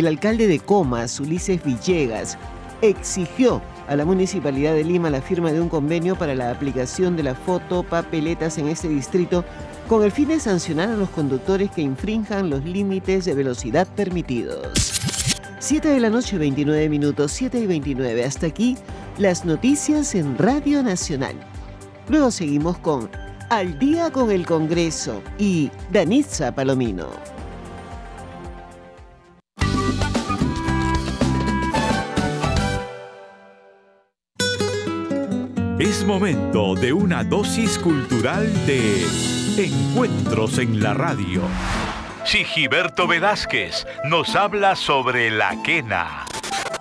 [0.00, 2.38] El alcalde de Comas, Ulises Villegas,
[2.80, 7.22] exigió a la Municipalidad de Lima la firma de un convenio para la aplicación de
[7.22, 9.44] la foto papeletas en este distrito
[9.88, 15.02] con el fin de sancionar a los conductores que infrinjan los límites de velocidad permitidos.
[15.58, 18.24] 7 de la noche, 29 minutos, 7 y 29.
[18.24, 18.78] Hasta aquí
[19.18, 21.34] las noticias en Radio Nacional.
[22.08, 23.10] Luego seguimos con
[23.50, 27.39] Al día con el Congreso y Danitza Palomino.
[35.80, 39.02] Es momento de una dosis cultural de
[39.56, 41.40] Encuentros en la Radio.
[42.22, 46.26] Chigiberto Velázquez nos habla sobre la quena.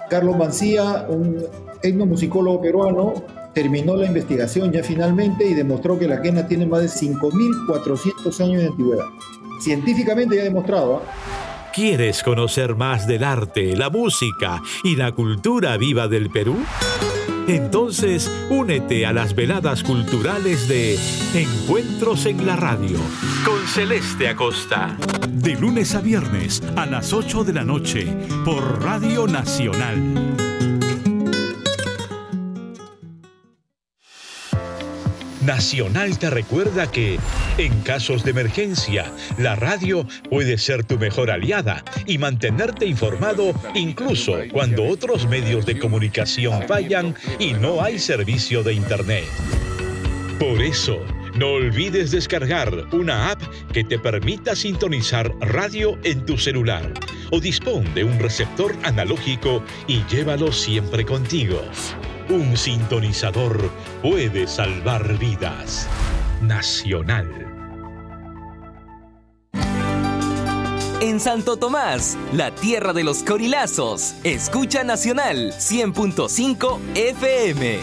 [0.10, 1.46] Carlos Mancía, un
[1.82, 3.14] etnomusicólogo peruano,
[3.54, 8.62] terminó la investigación ya finalmente y demostró que la quena tiene más de 5.400 años
[8.64, 9.06] de antigüedad.
[9.62, 10.98] Científicamente ya demostrado.
[10.98, 11.72] ¿ah?
[11.74, 16.58] ¿Quieres conocer más del arte, la música y la cultura viva del Perú?
[17.50, 21.00] Entonces, únete a las veladas culturales de
[21.34, 23.00] Encuentros en la Radio
[23.44, 24.96] con Celeste Acosta.
[25.28, 28.06] De lunes a viernes a las 8 de la noche
[28.46, 30.29] por Radio Nacional.
[35.50, 37.18] Nacional te recuerda que,
[37.58, 44.36] en casos de emergencia, la radio puede ser tu mejor aliada y mantenerte informado incluso
[44.52, 49.24] cuando otros medios de comunicación fallan y no hay servicio de Internet.
[50.40, 53.42] Por eso, no olvides descargar una app
[53.74, 56.94] que te permita sintonizar radio en tu celular
[57.32, 61.60] o dispón de un receptor analógico y llévalo siempre contigo.
[62.30, 63.72] Un sintonizador
[64.04, 65.88] puede salvar vidas.
[66.44, 67.28] Nacional.
[71.02, 77.80] En Santo Tomás, la tierra de los corilazos, escucha Nacional 100.5 FM.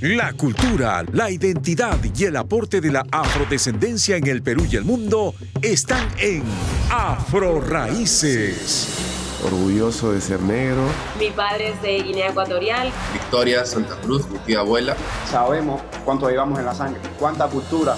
[0.00, 4.84] La cultura, la identidad y el aporte de la afrodescendencia en el Perú y el
[4.84, 6.42] mundo están en
[6.90, 9.13] Afro Raíces.
[9.44, 10.82] Orgulloso de ser negro.
[11.18, 12.90] Mi padre es de Guinea Ecuatorial.
[13.12, 14.96] Victoria Santa Cruz, mi tía abuela.
[15.30, 17.96] Sabemos cuánto llevamos en la sangre, cuánta cultura.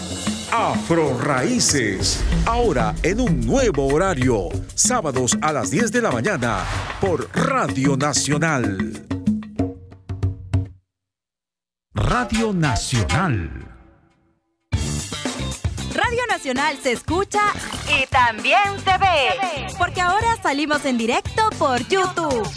[0.52, 2.24] Afro Raíces.
[2.46, 4.48] Ahora en un nuevo horario.
[4.74, 6.64] Sábados a las 10 de la mañana
[7.00, 9.06] por Radio Nacional.
[11.94, 13.66] Radio Nacional.
[15.96, 17.40] Radio Nacional se escucha
[17.88, 19.66] y también se ve.
[19.78, 20.15] Porque ahora
[20.46, 22.48] salimos en directo por YouTube.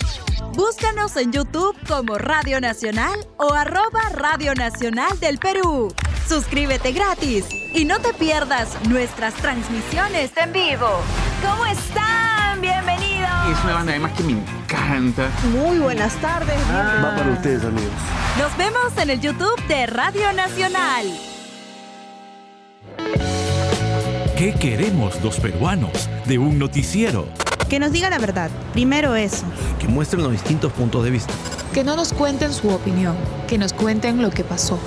[0.54, 5.92] Búscanos en YouTube como Radio Nacional o arroba Radio Nacional del Perú.
[6.28, 10.88] Suscríbete gratis y no te pierdas nuestras transmisiones en vivo.
[11.42, 12.62] ¿Cómo están?
[12.62, 13.58] Bienvenidos.
[13.58, 15.32] Es una banda además que me encanta.
[15.52, 16.60] Muy buenas tardes.
[16.72, 17.90] Va para ustedes, amigos.
[18.38, 21.08] Nos vemos en el YouTube de Radio Nacional.
[24.38, 27.28] ¿Qué queremos los peruanos de un noticiero?
[27.70, 28.50] Que nos diga la verdad.
[28.74, 29.46] Primero eso.
[29.80, 31.34] Que muestren los distintos puntos de vista.
[31.74, 33.16] Que no nos cuenten su opinión,
[33.48, 34.80] que nos cuenten lo que pasó.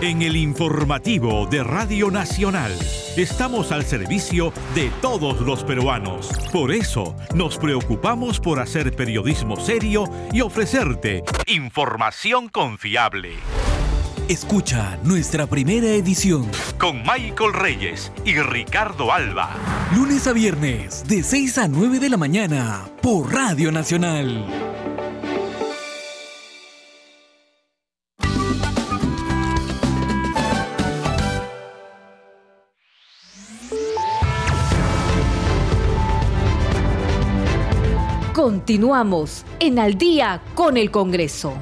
[0.00, 2.72] En el informativo de Radio Nacional
[3.16, 6.28] estamos al servicio de todos los peruanos.
[6.52, 13.32] Por eso nos preocupamos por hacer periodismo serio y ofrecerte información confiable.
[14.28, 16.50] Escucha nuestra primera edición.
[16.78, 19.56] Con Michael Reyes y Ricardo Alba.
[19.96, 24.44] Lunes a viernes, de 6 a 9 de la mañana, por Radio Nacional.
[38.34, 41.54] Continuamos en Al día con el Congreso.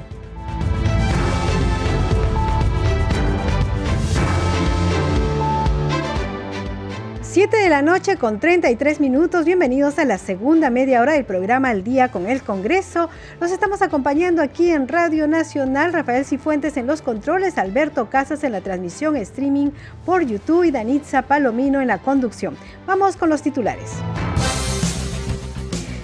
[7.37, 9.45] Siete de la noche con 33 minutos.
[9.45, 13.11] Bienvenidos a la segunda media hora del programa Al Día con el Congreso.
[13.39, 15.93] Los estamos acompañando aquí en Radio Nacional.
[15.93, 19.69] Rafael Cifuentes en los controles, Alberto Casas en la transmisión streaming
[20.03, 22.57] por YouTube y Danitza Palomino en la conducción.
[22.87, 23.91] Vamos con los titulares.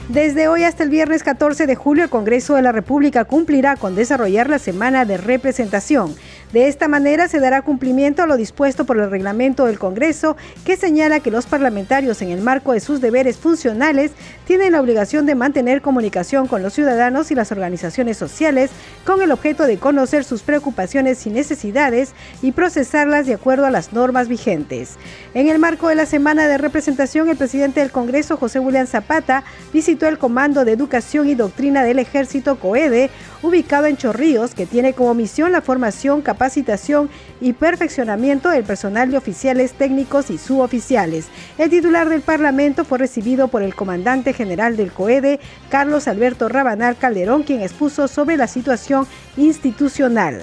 [0.09, 3.95] Desde hoy hasta el viernes 14 de julio, el Congreso de la República cumplirá con
[3.95, 6.13] desarrollar la semana de representación.
[6.53, 10.77] De esta manera se dará cumplimiento a lo dispuesto por el reglamento del Congreso, que
[10.77, 14.11] señala que los parlamentarios, en el marco de sus deberes funcionales,
[14.45, 18.69] tienen la obligación de mantener comunicación con los ciudadanos y las organizaciones sociales
[19.03, 22.13] con el objeto de conocer sus preocupaciones y necesidades
[22.43, 24.97] y procesarlas de acuerdo a las normas vigentes.
[25.33, 29.43] En el marco de la semana de representación, el presidente del Congreso, José William Zapata,
[29.73, 33.09] visitó el Comando de Educación y Doctrina del Ejército COEDE,
[33.43, 39.17] ubicado en Chorrillos, que tiene como misión la formación, capacitación y perfeccionamiento del personal de
[39.17, 41.27] oficiales técnicos y suboficiales.
[41.59, 46.97] El titular del Parlamento fue recibido por el comandante general del COEDE, Carlos Alberto Rabanal
[46.97, 49.05] Calderón, quien expuso sobre la situación
[49.37, 50.41] institucional.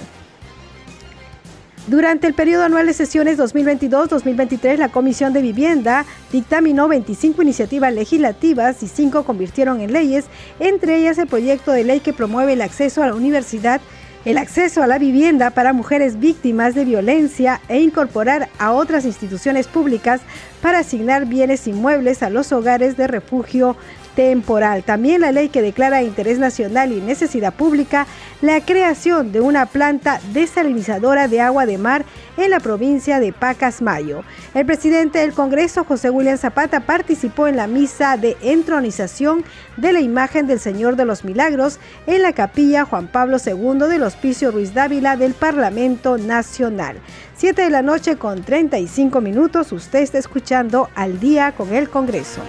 [1.87, 8.83] Durante el periodo anual de sesiones 2022-2023, la Comisión de Vivienda dictaminó 25 iniciativas legislativas
[8.83, 10.27] y 5 convirtieron en leyes,
[10.61, 13.81] entre ellas el proyecto de ley que promueve el acceso a la universidad
[14.25, 19.67] el acceso a la vivienda para mujeres víctimas de violencia e incorporar a otras instituciones
[19.67, 20.21] públicas
[20.61, 23.77] para asignar bienes inmuebles a los hogares de refugio
[24.15, 24.83] temporal.
[24.83, 28.07] También la ley que declara interés nacional y necesidad pública
[28.43, 32.05] la creación de una planta desalinizadora de agua de mar
[32.37, 34.23] en la provincia de Pacasmayo.
[34.55, 39.45] El presidente del Congreso, José William Zapata, participó en la misa de entronización
[39.77, 44.03] de la imagen del Señor de los Milagros en la capilla Juan Pablo II del
[44.03, 46.99] Hospicio Ruiz Dávila del Parlamento Nacional.
[47.37, 52.41] 7 de la noche con 35 minutos, usted está escuchando al día con el Congreso.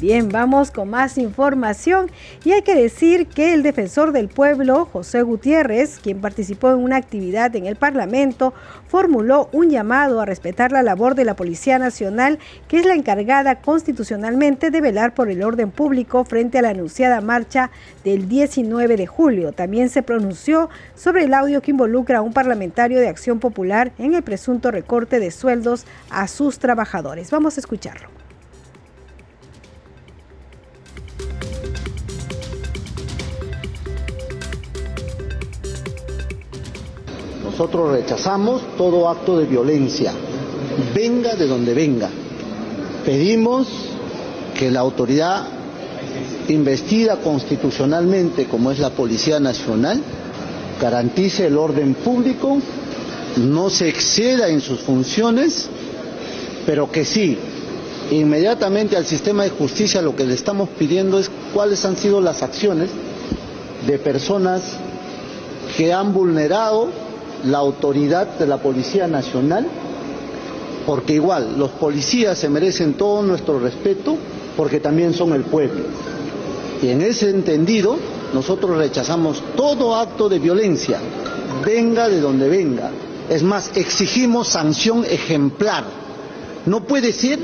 [0.00, 2.10] Bien, vamos con más información
[2.42, 6.96] y hay que decir que el defensor del pueblo, José Gutiérrez, quien participó en una
[6.96, 8.54] actividad en el Parlamento,
[8.88, 13.60] formuló un llamado a respetar la labor de la Policía Nacional, que es la encargada
[13.60, 17.70] constitucionalmente de velar por el orden público frente a la anunciada marcha
[18.02, 19.52] del 19 de julio.
[19.52, 24.14] También se pronunció sobre el audio que involucra a un parlamentario de Acción Popular en
[24.14, 27.30] el presunto recorte de sueldos a sus trabajadores.
[27.30, 28.19] Vamos a escucharlo.
[37.60, 40.14] Nosotros rechazamos todo acto de violencia,
[40.94, 42.08] venga de donde venga.
[43.04, 43.68] Pedimos
[44.58, 45.42] que la autoridad
[46.48, 50.00] investida constitucionalmente, como es la Policía Nacional,
[50.80, 52.56] garantice el orden público,
[53.36, 55.68] no se exceda en sus funciones,
[56.64, 57.36] pero que sí,
[58.10, 62.42] inmediatamente al sistema de justicia lo que le estamos pidiendo es cuáles han sido las
[62.42, 62.88] acciones
[63.86, 64.62] de personas
[65.76, 67.09] que han vulnerado
[67.44, 69.66] la autoridad de la Policía Nacional,
[70.86, 74.16] porque igual los policías se merecen todo nuestro respeto
[74.56, 75.84] porque también son el pueblo.
[76.82, 77.96] Y en ese entendido,
[78.32, 80.98] nosotros rechazamos todo acto de violencia,
[81.64, 82.90] venga de donde venga.
[83.28, 85.84] Es más, exigimos sanción ejemplar.
[86.66, 87.38] No puede ser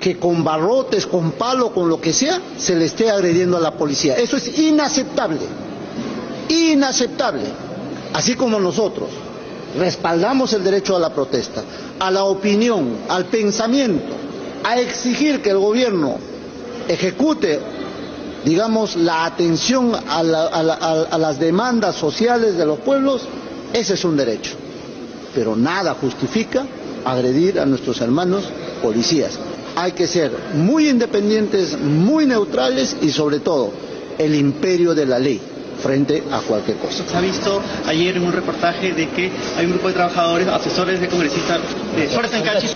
[0.00, 3.72] que con barrotes, con palo, con lo que sea, se le esté agrediendo a la
[3.72, 4.16] policía.
[4.16, 5.40] Eso es inaceptable.
[6.48, 7.71] Inaceptable
[8.12, 9.08] así como nosotros
[9.78, 11.62] respaldamos el derecho a la protesta,
[11.98, 14.14] a la opinión, al pensamiento,
[14.64, 16.16] a exigir que el gobierno
[16.88, 17.58] ejecute,
[18.44, 23.22] digamos, la atención a, las demandas sociales de los pueblos,
[23.72, 24.52] ese es un derecho.
[25.34, 26.66] Pero nada justifica
[27.04, 28.44] agredir a nuestros hermanos
[28.82, 29.38] policías.
[29.74, 33.70] Hay que ser muy independientes, muy neutrales y sobre todo
[34.18, 35.40] el imperio de la ley
[35.82, 37.04] frente a cualquier cosa.
[37.06, 41.00] Se ha visto ayer en un reportaje de que hay un grupo de trabajadores, asesores
[41.00, 41.60] de congresistas
[41.96, 42.04] de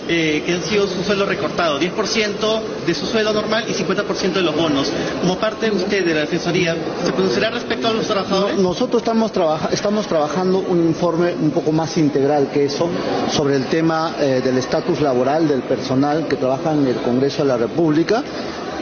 [0.09, 4.41] eh, que han sido su sueldo recortado, 10% de su sueldo normal y 50% de
[4.41, 4.91] los bonos.
[5.21, 8.57] Como parte de usted de la Defensoría, ¿se pronunciará respecto a los trabajadores?
[8.57, 9.31] nosotros estamos,
[9.71, 12.89] estamos trabajando un informe un poco más integral que eso
[13.31, 17.47] sobre el tema eh, del estatus laboral del personal que trabaja en el Congreso de
[17.47, 18.23] la República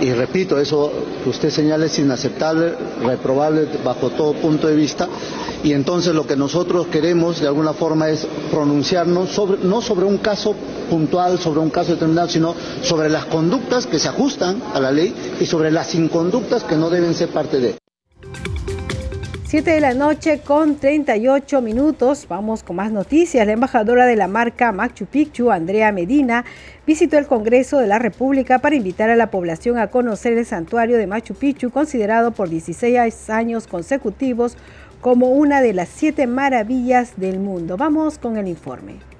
[0.01, 0.91] y repito, eso
[1.23, 2.73] que usted señala es inaceptable,
[3.03, 5.07] reprobable bajo todo punto de vista,
[5.63, 10.17] y entonces lo que nosotros queremos de alguna forma es pronunciarnos sobre, no sobre un
[10.17, 10.55] caso
[10.89, 15.13] puntual, sobre un caso determinado, sino sobre las conductas que se ajustan a la ley
[15.39, 17.84] y sobre las inconductas que no deben ser parte de.
[19.47, 22.25] 7 de la noche con 38 minutos.
[22.27, 23.45] Vamos con más noticias.
[23.45, 26.45] La embajadora de la marca Machu Picchu, Andrea Medina,
[26.87, 30.97] visitó el Congreso de la República para invitar a la población a conocer el santuario
[30.97, 34.57] de Machu Picchu, considerado por 16 años consecutivos
[34.99, 37.77] como una de las siete maravillas del mundo.
[37.77, 39.14] Vamos con el informe.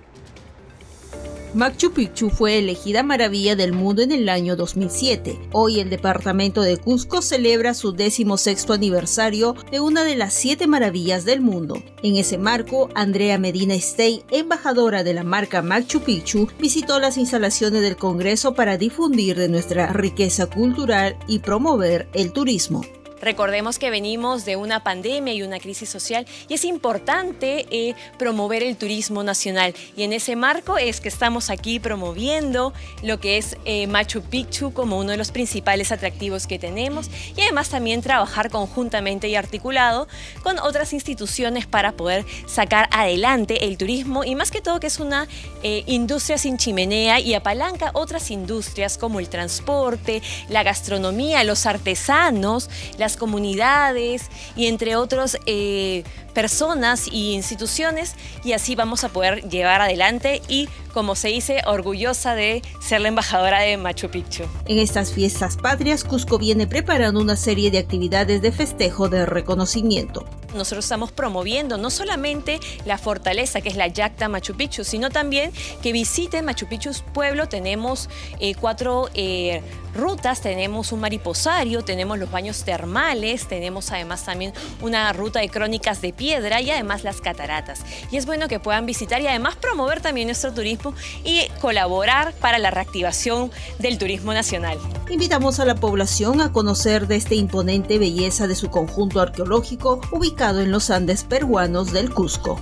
[1.56, 5.40] Machu Picchu fue elegida maravilla del mundo en el año 2007.
[5.54, 11.24] Hoy el departamento de Cusco celebra su decimosexto aniversario de una de las siete maravillas
[11.24, 11.82] del mundo.
[12.04, 17.82] En ese marco, Andrea Medina Stey, embajadora de la marca Machu Picchu, visitó las instalaciones
[17.82, 22.82] del Congreso para difundir de nuestra riqueza cultural y promover el turismo.
[23.26, 28.62] Recordemos que venimos de una pandemia y una crisis social y es importante eh, promover
[28.62, 29.74] el turismo nacional.
[29.98, 32.72] Y en ese marco es que estamos aquí promoviendo
[33.02, 37.42] lo que es eh, Machu Picchu como uno de los principales atractivos que tenemos y
[37.42, 40.08] además también trabajar conjuntamente y articulado
[40.44, 45.00] con otras instituciones para poder sacar adelante el turismo y más que todo que es
[45.00, 45.28] una
[45.64, 52.70] eh, industria sin chimenea y apalanca otras industrias como el transporte, la gastronomía, los artesanos,
[53.00, 56.04] las comunidades y entre otros eh,
[56.36, 58.14] personas y instituciones
[58.44, 63.08] y así vamos a poder llevar adelante y, como se dice, orgullosa de ser la
[63.08, 64.44] embajadora de Machu Picchu.
[64.68, 70.26] En estas fiestas patrias, Cusco viene preparando una serie de actividades de festejo de reconocimiento.
[70.54, 75.52] Nosotros estamos promoviendo no solamente la fortaleza que es la Yacta Machu Picchu, sino también
[75.82, 77.50] que visiten Machu Picchu pueblo.
[77.50, 78.10] Tenemos
[78.40, 79.62] eh, cuatro eh,
[79.96, 86.02] rutas, tenemos un mariposario, tenemos los baños termales, tenemos además también una ruta de crónicas
[86.02, 87.82] de piedra y además las cataratas.
[88.12, 92.58] Y es bueno que puedan visitar y además promover también nuestro turismo y colaborar para
[92.58, 94.78] la reactivación del turismo nacional.
[95.10, 100.62] Invitamos a la población a conocer de esta imponente belleza de su conjunto arqueológico ubicado
[100.62, 102.60] en los Andes peruanos del Cusco.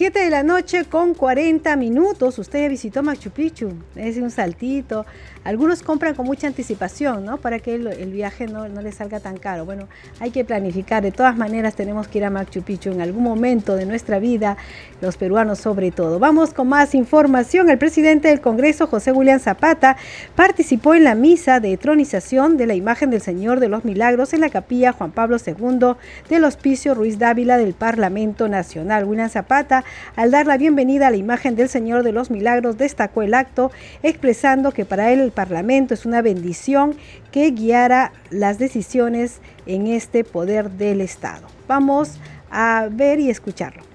[0.00, 2.38] 7 de la noche con 40 minutos.
[2.38, 3.74] Usted ya visitó Machu Picchu.
[3.94, 5.04] Es un saltito,
[5.42, 7.38] algunos compran con mucha anticipación, ¿no?
[7.38, 9.64] Para que el, viaje no, no les salga tan caro.
[9.64, 9.88] Bueno,
[10.18, 11.02] hay que planificar.
[11.02, 14.58] De todas maneras, tenemos que ir a Machu Picchu en algún momento de nuestra vida,
[15.00, 16.18] los peruanos sobre todo.
[16.18, 17.70] Vamos con más información.
[17.70, 19.96] El presidente del Congreso, José William Zapata,
[20.34, 24.40] participó en la misa de tronización de la imagen del Señor de los Milagros en
[24.42, 25.94] la capilla Juan Pablo II
[26.28, 29.04] del Hospicio Ruiz Dávila del Parlamento Nacional.
[29.04, 29.84] William Zapata,
[30.16, 33.70] al dar la bienvenida a la imagen del Señor de los Milagros, destacó el acto
[34.02, 35.94] expresando que para él Parlamento.
[35.94, 36.96] Es una bendición
[37.32, 41.46] que guiara las decisiones en este poder del Estado.
[41.66, 42.18] Vamos
[42.50, 43.90] a ver y escucharlo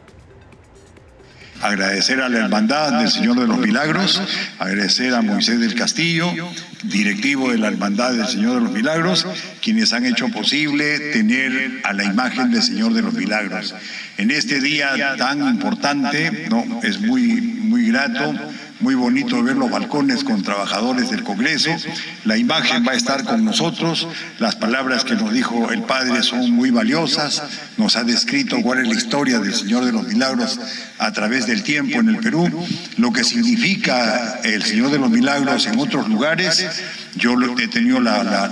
[1.61, 4.21] agradecer a la Hermandad del Señor de los Milagros,
[4.59, 6.31] agradecer a Moisés del Castillo,
[6.83, 9.25] directivo de la Hermandad del Señor de los Milagros,
[9.61, 13.73] quienes han hecho posible tener a la imagen del Señor de los Milagros.
[14.17, 18.33] En este día tan importante, no, es muy, muy grato
[18.79, 21.69] muy bonito ver los balcones con trabajadores del Congreso.
[22.25, 24.07] La imagen va a estar con nosotros.
[24.39, 27.43] Las palabras que nos dijo el Padre son muy valiosas.
[27.77, 30.59] Nos ha descrito cuál es la historia del Señor de los Milagros
[30.97, 32.49] a través del tiempo en el Perú,
[32.97, 36.65] lo que significa el Señor de los Milagros en otros lugares.
[37.15, 38.51] Yo he tenido la,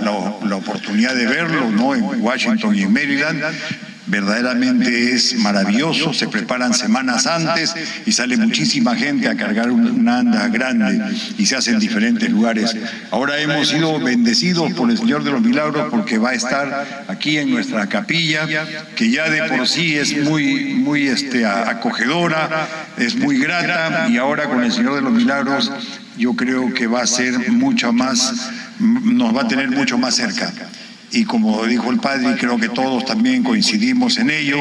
[0.54, 1.94] oportunidad de verlo ¿no?
[1.94, 3.42] en Washington y en Maryland
[4.06, 7.74] verdaderamente es maravilloso, se preparan semanas antes
[8.04, 11.00] y sale muchísima gente a cargar una anda grande
[11.38, 12.76] y se hace en diferentes lugares.
[13.10, 17.38] Ahora hemos sido bendecidos por el Señor de los Milagros porque va a estar aquí
[17.38, 18.46] en nuestra capilla,
[18.94, 24.48] que ya de por sí es muy, muy este, acogedora, es muy grata y ahora
[24.48, 25.72] con el Señor de los Milagros
[26.16, 30.52] yo creo que va a ser mucho más, nos va a tener mucho más cerca
[31.14, 34.58] y como dijo el padre, y creo que todos también coincidimos en ello,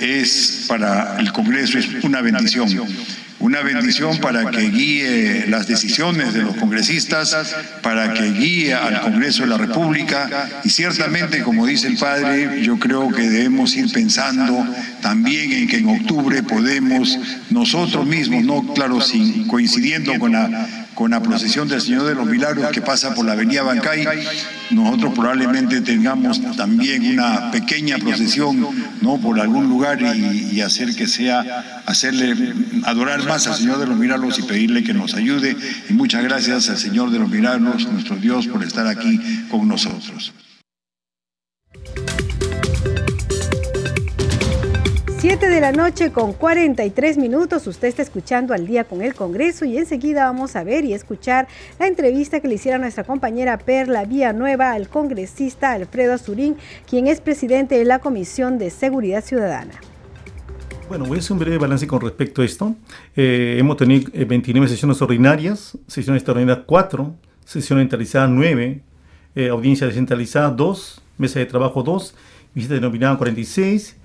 [0.00, 2.68] es para el Congreso es una bendición.
[3.38, 9.42] Una bendición para que guíe las decisiones de los congresistas, para que guíe al Congreso
[9.42, 14.66] de la República y ciertamente, como dice el padre, yo creo que debemos ir pensando
[15.02, 17.18] también en que en octubre podemos
[17.50, 22.26] nosotros mismos, no claro, sin coincidiendo con la con la procesión del Señor de los
[22.26, 24.06] Milagros que pasa por la avenida Bancay,
[24.70, 28.66] nosotros probablemente tengamos también una pequeña procesión
[29.02, 29.18] ¿no?
[29.18, 34.38] por algún lugar y, hacer que sea, hacerle adorar más al Señor de los Milagros
[34.38, 35.54] y pedirle que nos ayude.
[35.90, 39.20] Y muchas gracias al Señor de los Milagros, nuestro Dios, por estar aquí
[39.50, 40.32] con nosotros.
[45.28, 47.66] 7 de la noche con 43 minutos.
[47.66, 51.48] Usted está escuchando al día con el Congreso y enseguida vamos a ver y escuchar
[51.80, 56.54] la entrevista que le hiciera nuestra compañera Perla Nueva al congresista Alfredo Azurín,
[56.88, 59.74] quien es presidente de la Comisión de Seguridad Ciudadana.
[60.88, 62.76] Bueno, voy a hacer un breve balance con respecto a esto.
[63.16, 67.14] Eh, hemos tenido 29 eh, sesiones ordinarias, sesiones extraordinarias 4,
[67.44, 68.80] sesión centralizada 9,
[69.34, 72.14] eh, audiencia descentralizada 2, mesa de trabajo 2,
[72.54, 73.96] visita denominada 46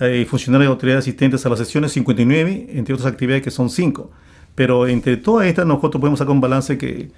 [0.00, 4.10] eh, funcionarios de autoridades asistentes a las sesiones 59, entre otras actividades que son 5.
[4.54, 7.10] Pero entre todas estas nosotros podemos sacar un balance que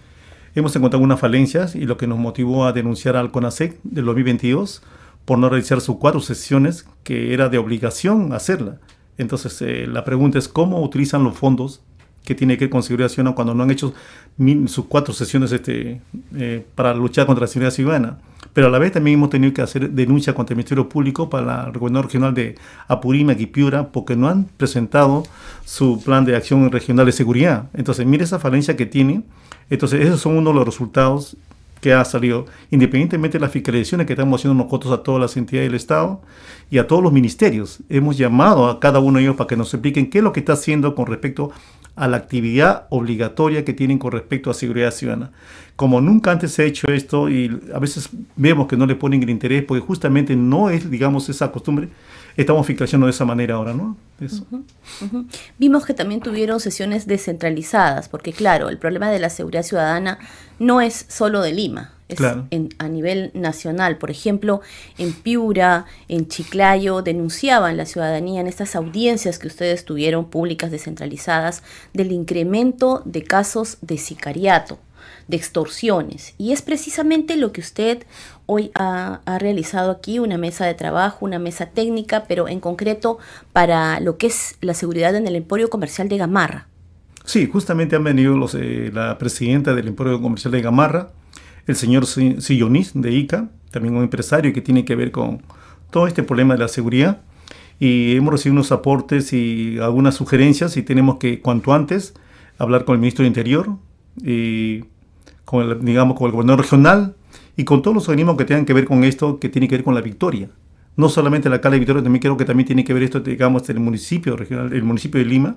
[0.55, 4.83] hemos encontrado unas falencias y lo que nos motivó a denunciar al CONASEC del 2022
[5.25, 8.79] por no realizar sus cuatro sesiones que era de obligación hacerla.
[9.17, 11.83] Entonces eh, la pregunta es cómo utilizan los fondos
[12.25, 13.95] que tiene que conseguir acción cuando no han hecho
[14.67, 16.01] sus cuatro sesiones este,
[16.37, 18.19] eh, para luchar contra la seguridad ciudadana.
[18.53, 21.67] Pero a la vez también hemos tenido que hacer denuncia contra el Ministerio Público para
[21.67, 22.57] el gobernador regional de
[22.89, 25.25] Apurímac y Piura porque no han presentado
[25.65, 27.69] su plan de acción regional de seguridad.
[27.75, 29.23] Entonces, mire esa falencia que tiene.
[29.69, 31.37] Entonces, esos son uno de los resultados
[31.81, 35.69] que ha salido, independientemente de las fiscalizaciones que estamos haciendo nosotros a todas las entidades
[35.69, 36.21] del Estado
[36.71, 37.81] y a todos los ministerios.
[37.89, 40.41] Hemos llamado a cada uno de ellos para que nos expliquen qué es lo que
[40.41, 41.53] está haciendo con respecto
[41.97, 45.31] a la actividad obligatoria que tienen con respecto a seguridad ciudadana.
[45.77, 49.23] Como nunca antes se ha hecho esto y a veces vemos que no le ponen
[49.23, 51.89] el interés porque justamente no es, digamos, esa costumbre,
[52.37, 53.97] estamos fiscalizando de esa manera ahora, ¿no?
[55.59, 60.19] Vimos que también tuvieron sesiones descentralizadas, porque claro, el problema de la seguridad ciudadana
[60.59, 62.21] no es solo de Lima, es
[62.79, 63.99] a nivel nacional.
[63.99, 64.61] Por ejemplo,
[64.99, 71.63] en Piura, en Chiclayo, denunciaban la ciudadanía en estas audiencias que ustedes tuvieron públicas descentralizadas
[71.93, 74.79] del incremento de casos de sicariato
[75.29, 76.35] de extorsiones.
[76.39, 78.05] Y es precisamente lo que usted
[78.47, 83.19] hoy ha, realizado aquí, una mesa de trabajo, una mesa técnica, pero en concreto
[83.53, 86.67] para lo que es la seguridad en el emporio comercial de Gamarra.
[87.25, 91.11] Sí, justamente han venido los, eh, la presidenta del emporio comercial de Gamarra,
[91.67, 95.43] el señor Sillonis de ICA, también un empresario que tiene que ver con
[95.91, 97.23] todo este problema de la seguridad.
[97.79, 102.15] Y hemos recibido unos aportes y algunas sugerencias y tenemos que cuanto antes
[102.59, 103.71] hablar con el ministro del Interior
[104.23, 104.85] y
[105.45, 107.15] con el, digamos, con el gobernador regional
[107.57, 109.85] y con todos los organismos que tengan que ver con esto, que tiene que ver
[109.85, 110.51] con la victoria.
[110.97, 113.69] No solamente la alcalde de Victoria, también creo que también tiene que ver esto, digamos,
[113.71, 115.57] el municipio regional, el municipio de Lima,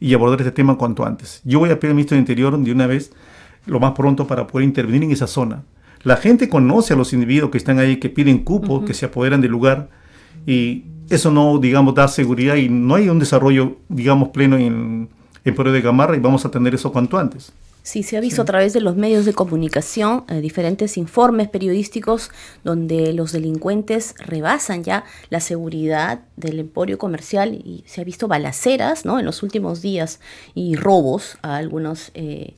[0.00, 1.42] y abordar este tema cuanto antes.
[1.44, 3.12] Yo voy a pedir al ministro del Interior de una vez,
[3.68, 5.62] lo más pronto, para poder intervenir en esa zona.
[6.02, 9.40] La gente conoce a los individuos que están ahí, que piden cupo, que se apoderan
[9.40, 9.88] del lugar,
[10.46, 15.08] y eso no, digamos, da seguridad y no hay un desarrollo, digamos, pleno en,
[15.44, 17.52] en Pueblo de Gamarra y vamos a tener eso cuanto antes.
[17.88, 22.30] Sí, se ha visto a través de los medios de comunicación eh, diferentes informes periodísticos
[22.62, 29.06] donde los delincuentes rebasan ya la seguridad del emporio comercial y se ha visto balaceras
[29.06, 29.18] ¿no?
[29.18, 30.20] en los últimos días
[30.54, 32.56] y robos a algunos eh,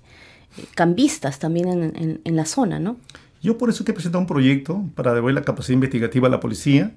[0.75, 2.79] cambistas también en, en, la zona.
[2.79, 2.97] ¿no?
[3.43, 6.41] Yo por eso que he presentado un proyecto para devolver la capacidad investigativa a la
[6.41, 6.93] policía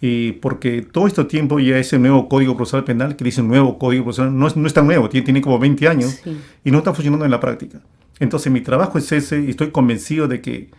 [0.00, 4.04] y porque todo este tiempo ya ese nuevo Código Procesal Penal, que dice nuevo Código
[4.04, 6.22] Procesal, no es, no es tan nuevo, tiene, tiene como 20 años
[6.64, 7.80] y no está funcionando en la práctica.
[8.18, 10.70] Entonces mi trabajo es ese y estoy convencido de que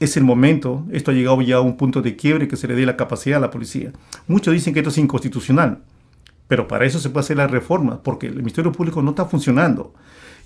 [0.00, 2.74] es el momento, esto ha llegado ya a un punto de quiebre que se le
[2.74, 3.92] dé la capacidad a la policía.
[4.26, 5.80] Muchos dicen que esto es inconstitucional,
[6.48, 9.92] pero para eso se puede hacer la reforma, porque el Ministerio Público no está funcionando.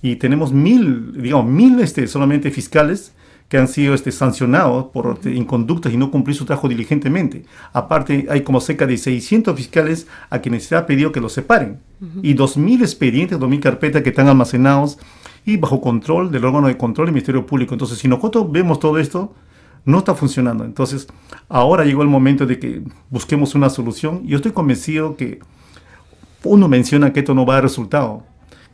[0.05, 3.15] Y tenemos mil, digamos, mil este, solamente fiscales
[3.49, 7.47] que han sido este, sancionados por este, inconductas y no cumplir su trabajo diligentemente.
[7.73, 11.81] Aparte, hay como cerca de 600 fiscales a quienes se ha pedido que los separen
[12.21, 14.99] y 2.000 expedientes, 2.000 carpetas que están almacenados
[15.47, 17.73] y bajo control del órgano de control del Ministerio Público.
[17.73, 19.33] Entonces, si nosotros vemos todo esto,
[19.87, 20.67] no está funcionando.
[20.67, 21.07] Entonces,
[21.49, 24.27] ahora llegó el momento de que busquemos una solución.
[24.27, 25.39] Yo estoy convencido que
[26.43, 28.23] uno menciona que esto no va a dar resultado,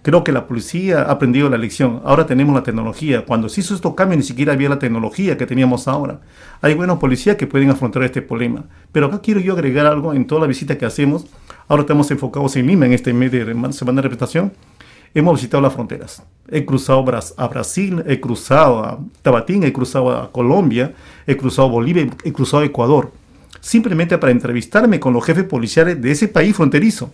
[0.02, 2.00] Creo que la policía ha aprendido la lección.
[2.04, 3.26] Ahora tenemos la tecnología.
[3.26, 6.20] Cuando se hizo estos cambios ni siquiera había la tecnología que teníamos ahora.
[6.62, 8.64] Hay buenos policías que pueden afrontar este problema.
[8.92, 11.26] Pero acá quiero yo agregar algo en toda la visita que hacemos.
[11.68, 14.52] Ahora estamos enfocados en Lima en este mes de semana de representación.
[15.12, 16.22] Hemos visitado las fronteras.
[16.50, 17.04] He cruzado
[17.36, 20.94] a Brasil, he cruzado a Tabatín, he cruzado a Colombia,
[21.26, 23.12] he cruzado a Bolivia, he cruzado a Ecuador.
[23.60, 27.12] Simplemente para entrevistarme con los jefes policiales de ese país fronterizo.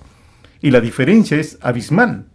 [0.63, 2.27] Y la diferencia es abismal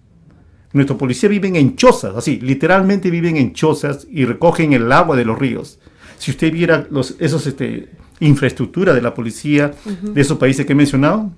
[0.73, 5.25] Nuestros policías viven en chozas, así, literalmente viven en chozas y recogen el agua de
[5.25, 5.79] los ríos.
[6.17, 10.75] Si usted viera los, esos este, infraestructura de la policía de esos países que he
[10.75, 11.31] mencionado,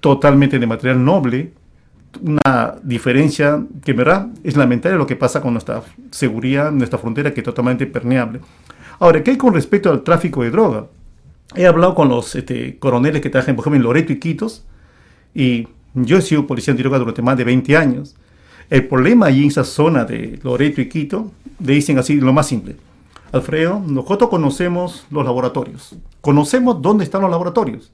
[0.00, 1.52] totalmente de material noble,
[2.22, 7.40] una diferencia que verdad es lamentable lo que pasa con nuestra seguridad, nuestra frontera que
[7.40, 8.40] es totalmente permeable.
[8.98, 10.86] Ahora, ¿qué hay con respecto al tráfico de droga?
[11.54, 14.64] He hablado con los este, coroneles que trabajan, por ejemplo, en Loreto y Quitos,
[15.34, 18.16] y yo he sido policía droga durante más de 20 años.
[18.70, 22.48] El problema allí en esa zona de Loreto y Quito, le dicen así lo más
[22.48, 22.76] simple.
[23.32, 27.90] Alfredo, nosotros conocemos los laboratorios, conocemos dónde están los laboratorios.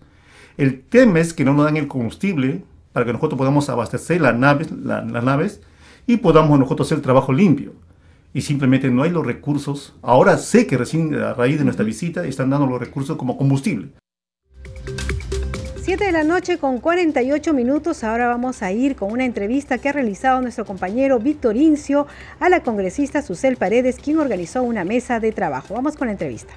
[0.56, 4.36] El tema es que no nos dan el combustible para que nosotros podamos abastecer las
[4.36, 5.60] naves, las naves
[6.08, 7.72] y podamos nosotros hacer el trabajo limpio.
[8.32, 9.94] Y simplemente no hay los recursos.
[10.02, 13.90] Ahora sé que recién a raíz de nuestra visita están dando los recursos como combustible.
[15.84, 18.04] 7 de la noche con 48 minutos.
[18.04, 22.06] Ahora vamos a ir con una entrevista que ha realizado nuestro compañero Víctor Incio
[22.40, 25.74] a la congresista Susel Paredes, quien organizó una mesa de trabajo.
[25.74, 26.54] Vamos con la entrevista.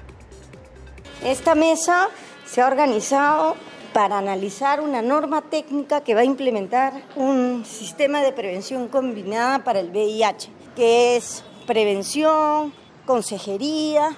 [1.22, 2.08] Esta mesa
[2.46, 3.56] se ha organizado
[3.92, 9.80] para analizar una norma técnica que va a implementar un sistema de prevención combinada para
[9.80, 12.72] el VIH, que es prevención,
[13.04, 14.08] consejería,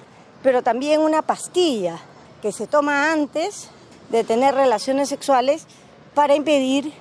[0.41, 1.97] pero también una pastilla
[2.41, 3.71] que se toma antes
[4.11, 5.65] de tener relaciones sexuales
[6.13, 6.93] para impedir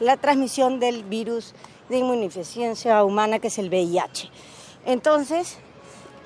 [0.00, 1.54] la transmisión del virus
[1.88, 4.30] de inmunodeficiencia humana que es el VIH.
[4.84, 5.56] Entonces,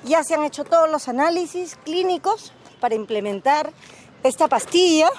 [0.03, 3.71] ya se han hecho todos los análisis clínicos para implementar
[4.23, 5.09] esta pastilla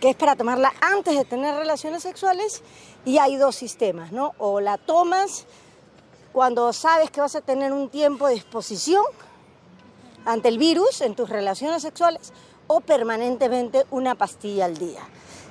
[0.00, 2.62] que es para tomarla antes de tener relaciones sexuales,
[3.04, 4.34] y hay dos sistemas, ¿no?
[4.38, 5.46] O la tomas
[6.32, 9.04] cuando sabes que vas a tener un tiempo de exposición
[10.24, 12.32] ante el virus en tus relaciones sexuales,
[12.66, 15.00] o permanentemente una pastilla al día.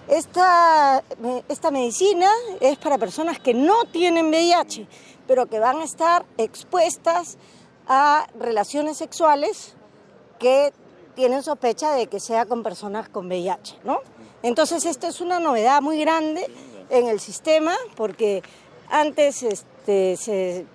[0.08, 1.04] Esta,
[1.48, 4.88] esta medicina es para personas que no tienen VIH,
[5.28, 7.38] pero que van a estar expuestas
[7.88, 9.76] a relaciones sexuales
[10.38, 10.74] que
[11.16, 14.02] tienen sospecha de que sea con personas con VIH, ¿no?
[14.44, 16.46] Entonces, esto es una novedad muy grande
[16.90, 18.44] en el sistema porque
[18.90, 20.68] antes este, se,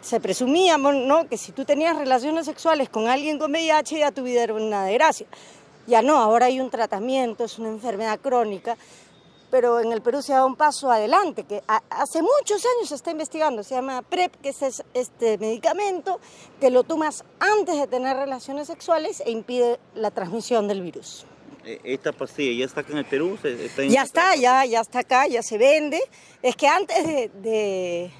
[0.00, 1.28] se presumía ¿no?
[1.28, 4.84] que si tú tenías relaciones sexuales con alguien con VIH ya tu vida era una
[4.84, 5.26] desgracia.
[5.86, 8.76] Ya no, ahora hay un tratamiento, es una enfermedad crónica,
[9.50, 12.94] pero en el Perú se ha dado un paso adelante, que hace muchos años se
[12.94, 16.20] está investigando, se llama PrEP, que es este medicamento
[16.60, 21.26] que lo tomas antes de tener relaciones sexuales e impide la transmisión del virus.
[21.64, 23.36] Eh, ¿Esta pastilla ya está acá en el Perú?
[23.88, 26.00] ya está, ya, ya está acá, ya se vende.
[26.42, 28.10] Es que antes de de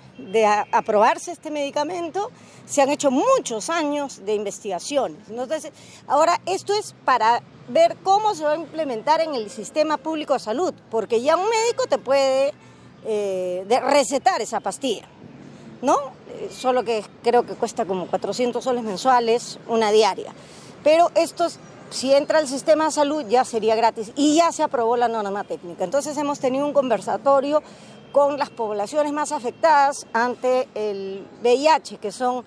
[0.72, 2.30] aprobarse este medicamento,
[2.66, 5.18] se han hecho muchos años de investigaciones.
[5.28, 5.72] Entonces,
[6.06, 10.40] ahora esto es para ver cómo se va a implementar en el sistema público de
[10.40, 12.52] salud, porque ya un médico te puede
[13.04, 15.08] eh, recetar esa pastilla,
[15.82, 15.96] ¿no?
[16.28, 20.32] Eh, solo que creo que cuesta como 400 soles mensuales, una diaria.
[20.84, 21.46] Pero esto,
[21.90, 25.44] si entra al sistema de salud, ya sería gratis y ya se aprobó la norma
[25.44, 25.84] técnica.
[25.84, 27.62] Entonces hemos tenido un conversatorio
[28.12, 32.44] con las poblaciones más afectadas ante el VIH, que son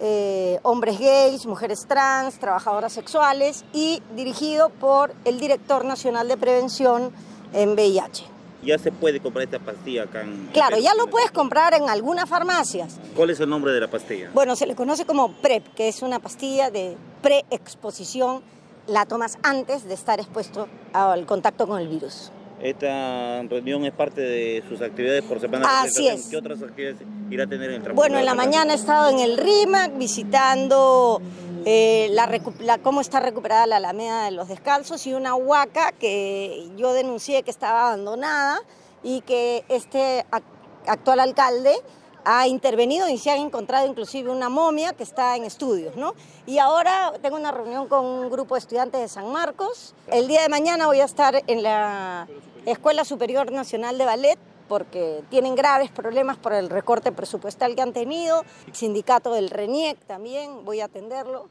[0.00, 7.12] eh, hombres gays, mujeres trans, trabajadoras sexuales y dirigido por el director nacional de prevención
[7.52, 8.24] en VIH.
[8.64, 10.48] Ya se puede comprar esta pastilla acá en...
[10.52, 12.98] Claro, ya lo puedes comprar en algunas farmacias.
[13.16, 14.30] ¿Cuál es el nombre de la pastilla?
[14.34, 18.42] Bueno, se le conoce como PrEP, que es una pastilla de preexposición.
[18.86, 22.32] La tomas antes de estar expuesto al contacto con el virus.
[22.62, 25.82] Esta reunión es parte de sus actividades por semana.
[25.82, 26.28] Así es.
[26.28, 26.98] ¿Qué otras actividades
[27.28, 31.20] irá a tener en el Bueno, en la mañana he estado en el RIMAC visitando
[31.64, 36.92] eh, la, cómo está recuperada la Alameda de los Descalzos y una huaca que yo
[36.92, 38.60] denuncié que estaba abandonada
[39.02, 40.24] y que este
[40.86, 41.74] actual alcalde
[42.24, 46.14] ha intervenido y se ha encontrado inclusive una momia que está en estudios, ¿no?
[46.46, 49.94] Y ahora tengo una reunión con un grupo de estudiantes de San Marcos.
[50.06, 52.28] El día de mañana voy a estar en la
[52.66, 54.38] Escuela Superior Nacional de Ballet
[54.68, 58.44] porque tienen graves problemas por el recorte presupuestal que han tenido.
[58.72, 61.48] Sindicato del RENIEC también, voy a atenderlo.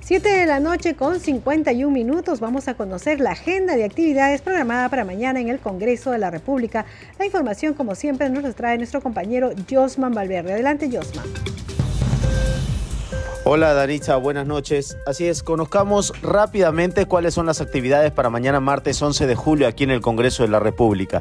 [0.00, 4.90] 7 de la noche con 51 minutos vamos a conocer la agenda de actividades programada
[4.90, 6.84] para mañana en el Congreso de la República.
[7.18, 10.52] La información, como siempre, nos la trae nuestro compañero Josman Valverde.
[10.52, 11.24] Adelante, Josman.
[13.46, 14.96] Hola Daritza, buenas noches.
[15.04, 19.84] Así es, conozcamos rápidamente cuáles son las actividades para mañana martes 11 de julio aquí
[19.84, 21.20] en el Congreso de la República.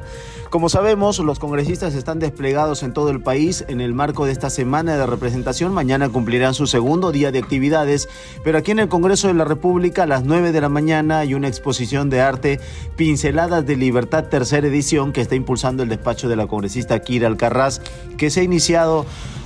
[0.49, 4.49] Como sabemos, los congresistas están desplegados en todo el país en el marco de esta
[4.49, 5.73] semana de representación.
[5.73, 8.07] Mañana cumplirán su segundo día de actividades,
[8.41, 11.33] pero aquí en el Congreso de la República a las 9 de la mañana hay
[11.33, 12.61] una exposición de arte
[12.95, 17.81] Pinceladas de Libertad, tercera edición, que está impulsando el despacho de la congresista Kira Alcarraz,
[18.15, 19.05] que se ha iniciado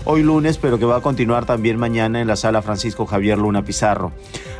[0.10, 3.66] hoy lunes, pero que va a continuar también mañana en la sala Francisco Javier Luna
[3.66, 4.14] Pizarro.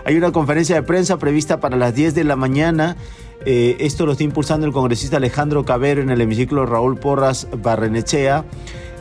[0.04, 2.98] Hay una conferencia de prensa prevista para las 10 de la mañana.
[3.45, 8.43] Eh, esto lo está impulsando el congresista Alejandro Cabero en el hemiciclo Raúl Porras Barrenechea.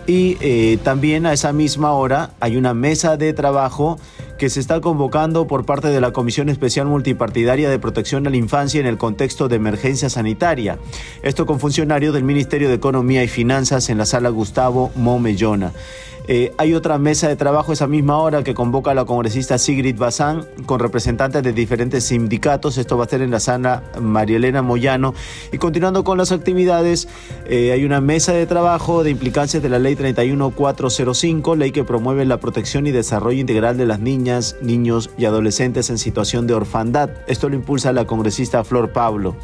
[0.07, 3.99] Y eh, también a esa misma hora hay una mesa de trabajo
[4.39, 8.37] que se está convocando por parte de la Comisión Especial Multipartidaria de Protección a la
[8.37, 10.79] Infancia en el contexto de emergencia sanitaria.
[11.23, 15.73] Esto con funcionarios del Ministerio de Economía y Finanzas en la sala Gustavo Momellona.
[16.29, 20.45] Eh, hay otra mesa de trabajo esa misma hora que convoca la congresista Sigrid Bazán
[20.67, 22.79] con representantes de diferentes sindicatos.
[22.79, 25.15] Esto va a ser en la sala María Elena Moyano.
[25.53, 27.07] Y continuando con las actividades,
[27.47, 32.25] eh, hay una mesa de trabajo de implicancias de la ley 31405, ley que promueve
[32.25, 37.11] la protección y desarrollo integral de las niñas, niños y adolescentes en situación de orfandad.
[37.29, 39.37] Esto lo impulsa la congresista Flor Pablo.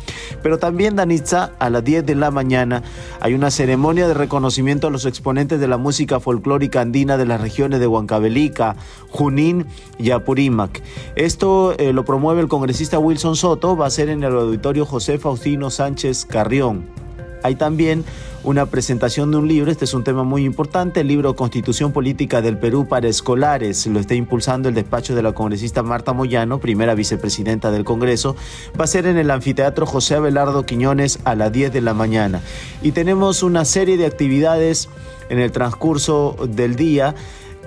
[0.43, 2.83] Pero también, Danitza, a las 10 de la mañana
[3.20, 7.40] hay una ceremonia de reconocimiento a los exponentes de la música folclórica andina de las
[7.40, 8.76] regiones de Huancavelica,
[9.10, 9.66] Junín
[9.98, 10.82] y Apurímac.
[11.16, 15.18] Esto eh, lo promueve el congresista Wilson Soto, va a ser en el auditorio José
[15.18, 17.01] Faustino Sánchez Carrión.
[17.43, 18.05] Hay también
[18.45, 22.43] una presentación de un libro, este es un tema muy importante, el libro Constitución Política
[22.43, 26.95] del Perú para Escolares, lo está impulsando el despacho de la congresista Marta Moyano, primera
[26.95, 28.34] vicepresidenta del Congreso,
[28.78, 32.40] va a ser en el anfiteatro José Abelardo Quiñones a las 10 de la mañana.
[32.82, 34.88] Y tenemos una serie de actividades
[35.28, 37.14] en el transcurso del día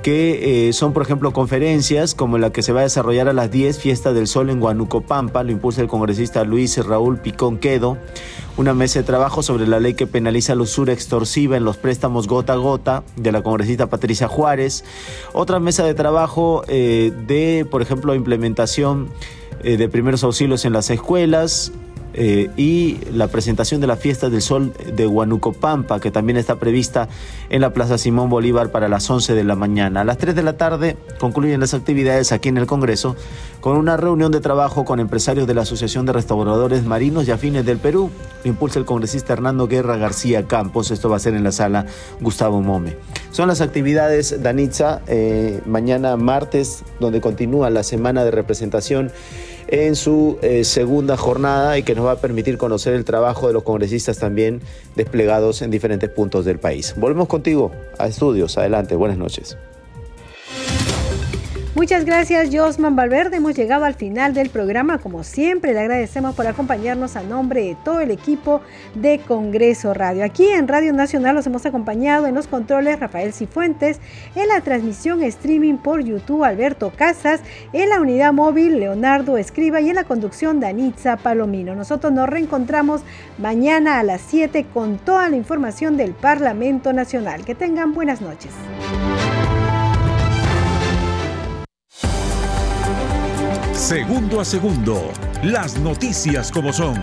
[0.05, 3.49] que eh, son, por ejemplo, conferencias como la que se va a desarrollar a las
[3.49, 7.97] 10, Fiesta del Sol en Huánuco Pampa, lo impulsa el congresista Luis Raúl Picón Quedo,
[8.55, 12.27] una mesa de trabajo sobre la ley que penaliza la usura extorsiva en los préstamos
[12.27, 14.83] gota a gota de la congresista Patricia Juárez,
[15.33, 19.09] otra mesa de trabajo eh, de, por ejemplo, implementación
[19.63, 21.71] eh, de primeros auxilios en las escuelas,
[22.17, 26.55] eh, y la presentación de la Fiesta del Sol de Huanuco Pampa, que también está
[26.55, 27.09] prevista
[27.49, 30.01] en la Plaza Simón Bolívar para las 11 de la mañana.
[30.01, 33.17] A las 3 de la tarde concluyen las actividades aquí en el Congreso
[33.59, 37.65] con una reunión de trabajo con empresarios de la Asociación de Restauradores Marinos y Afines
[37.65, 38.09] del Perú.
[38.45, 40.91] impulsa el congresista Hernando Guerra García Campos.
[40.91, 41.85] Esto va a ser en la sala
[42.21, 42.95] Gustavo Mome.
[43.31, 49.11] Son las actividades, Danitza, eh, mañana martes, donde continúa la semana de representación
[49.67, 53.53] en su eh, segunda jornada y que nos va a permitir conocer el trabajo de
[53.53, 54.61] los congresistas también
[54.95, 56.93] desplegados en diferentes puntos del país.
[56.97, 58.57] Volvemos contigo a estudios.
[58.57, 59.57] Adelante, buenas noches.
[61.75, 63.35] Muchas gracias, Josman Valverde.
[63.35, 64.97] Hemos llegado al final del programa.
[64.97, 68.61] Como siempre, le agradecemos por acompañarnos a nombre de todo el equipo
[68.93, 70.23] de Congreso Radio.
[70.23, 73.99] Aquí en Radio Nacional los hemos acompañado en los controles Rafael Cifuentes,
[74.35, 77.41] en la transmisión streaming por YouTube Alberto Casas,
[77.73, 81.75] en la unidad móvil Leonardo Escriba y en la conducción Danitza Palomino.
[81.75, 83.01] Nosotros nos reencontramos
[83.37, 87.43] mañana a las 7 con toda la información del Parlamento Nacional.
[87.43, 88.53] Que tengan buenas noches.
[93.85, 95.11] Segundo a segundo,
[95.43, 96.99] las noticias como son,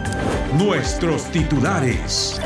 [0.59, 2.41] nuestros titulares.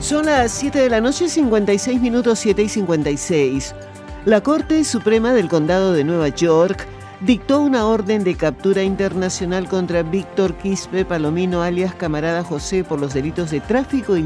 [0.00, 3.74] Son las 7 de la noche, 56 minutos 7 y 56.
[4.24, 6.86] La Corte Suprema del Condado de Nueva York
[7.20, 13.12] dictó una orden de captura internacional contra Víctor Quispe Palomino alias Camarada José por los
[13.12, 14.22] delitos de tráfico y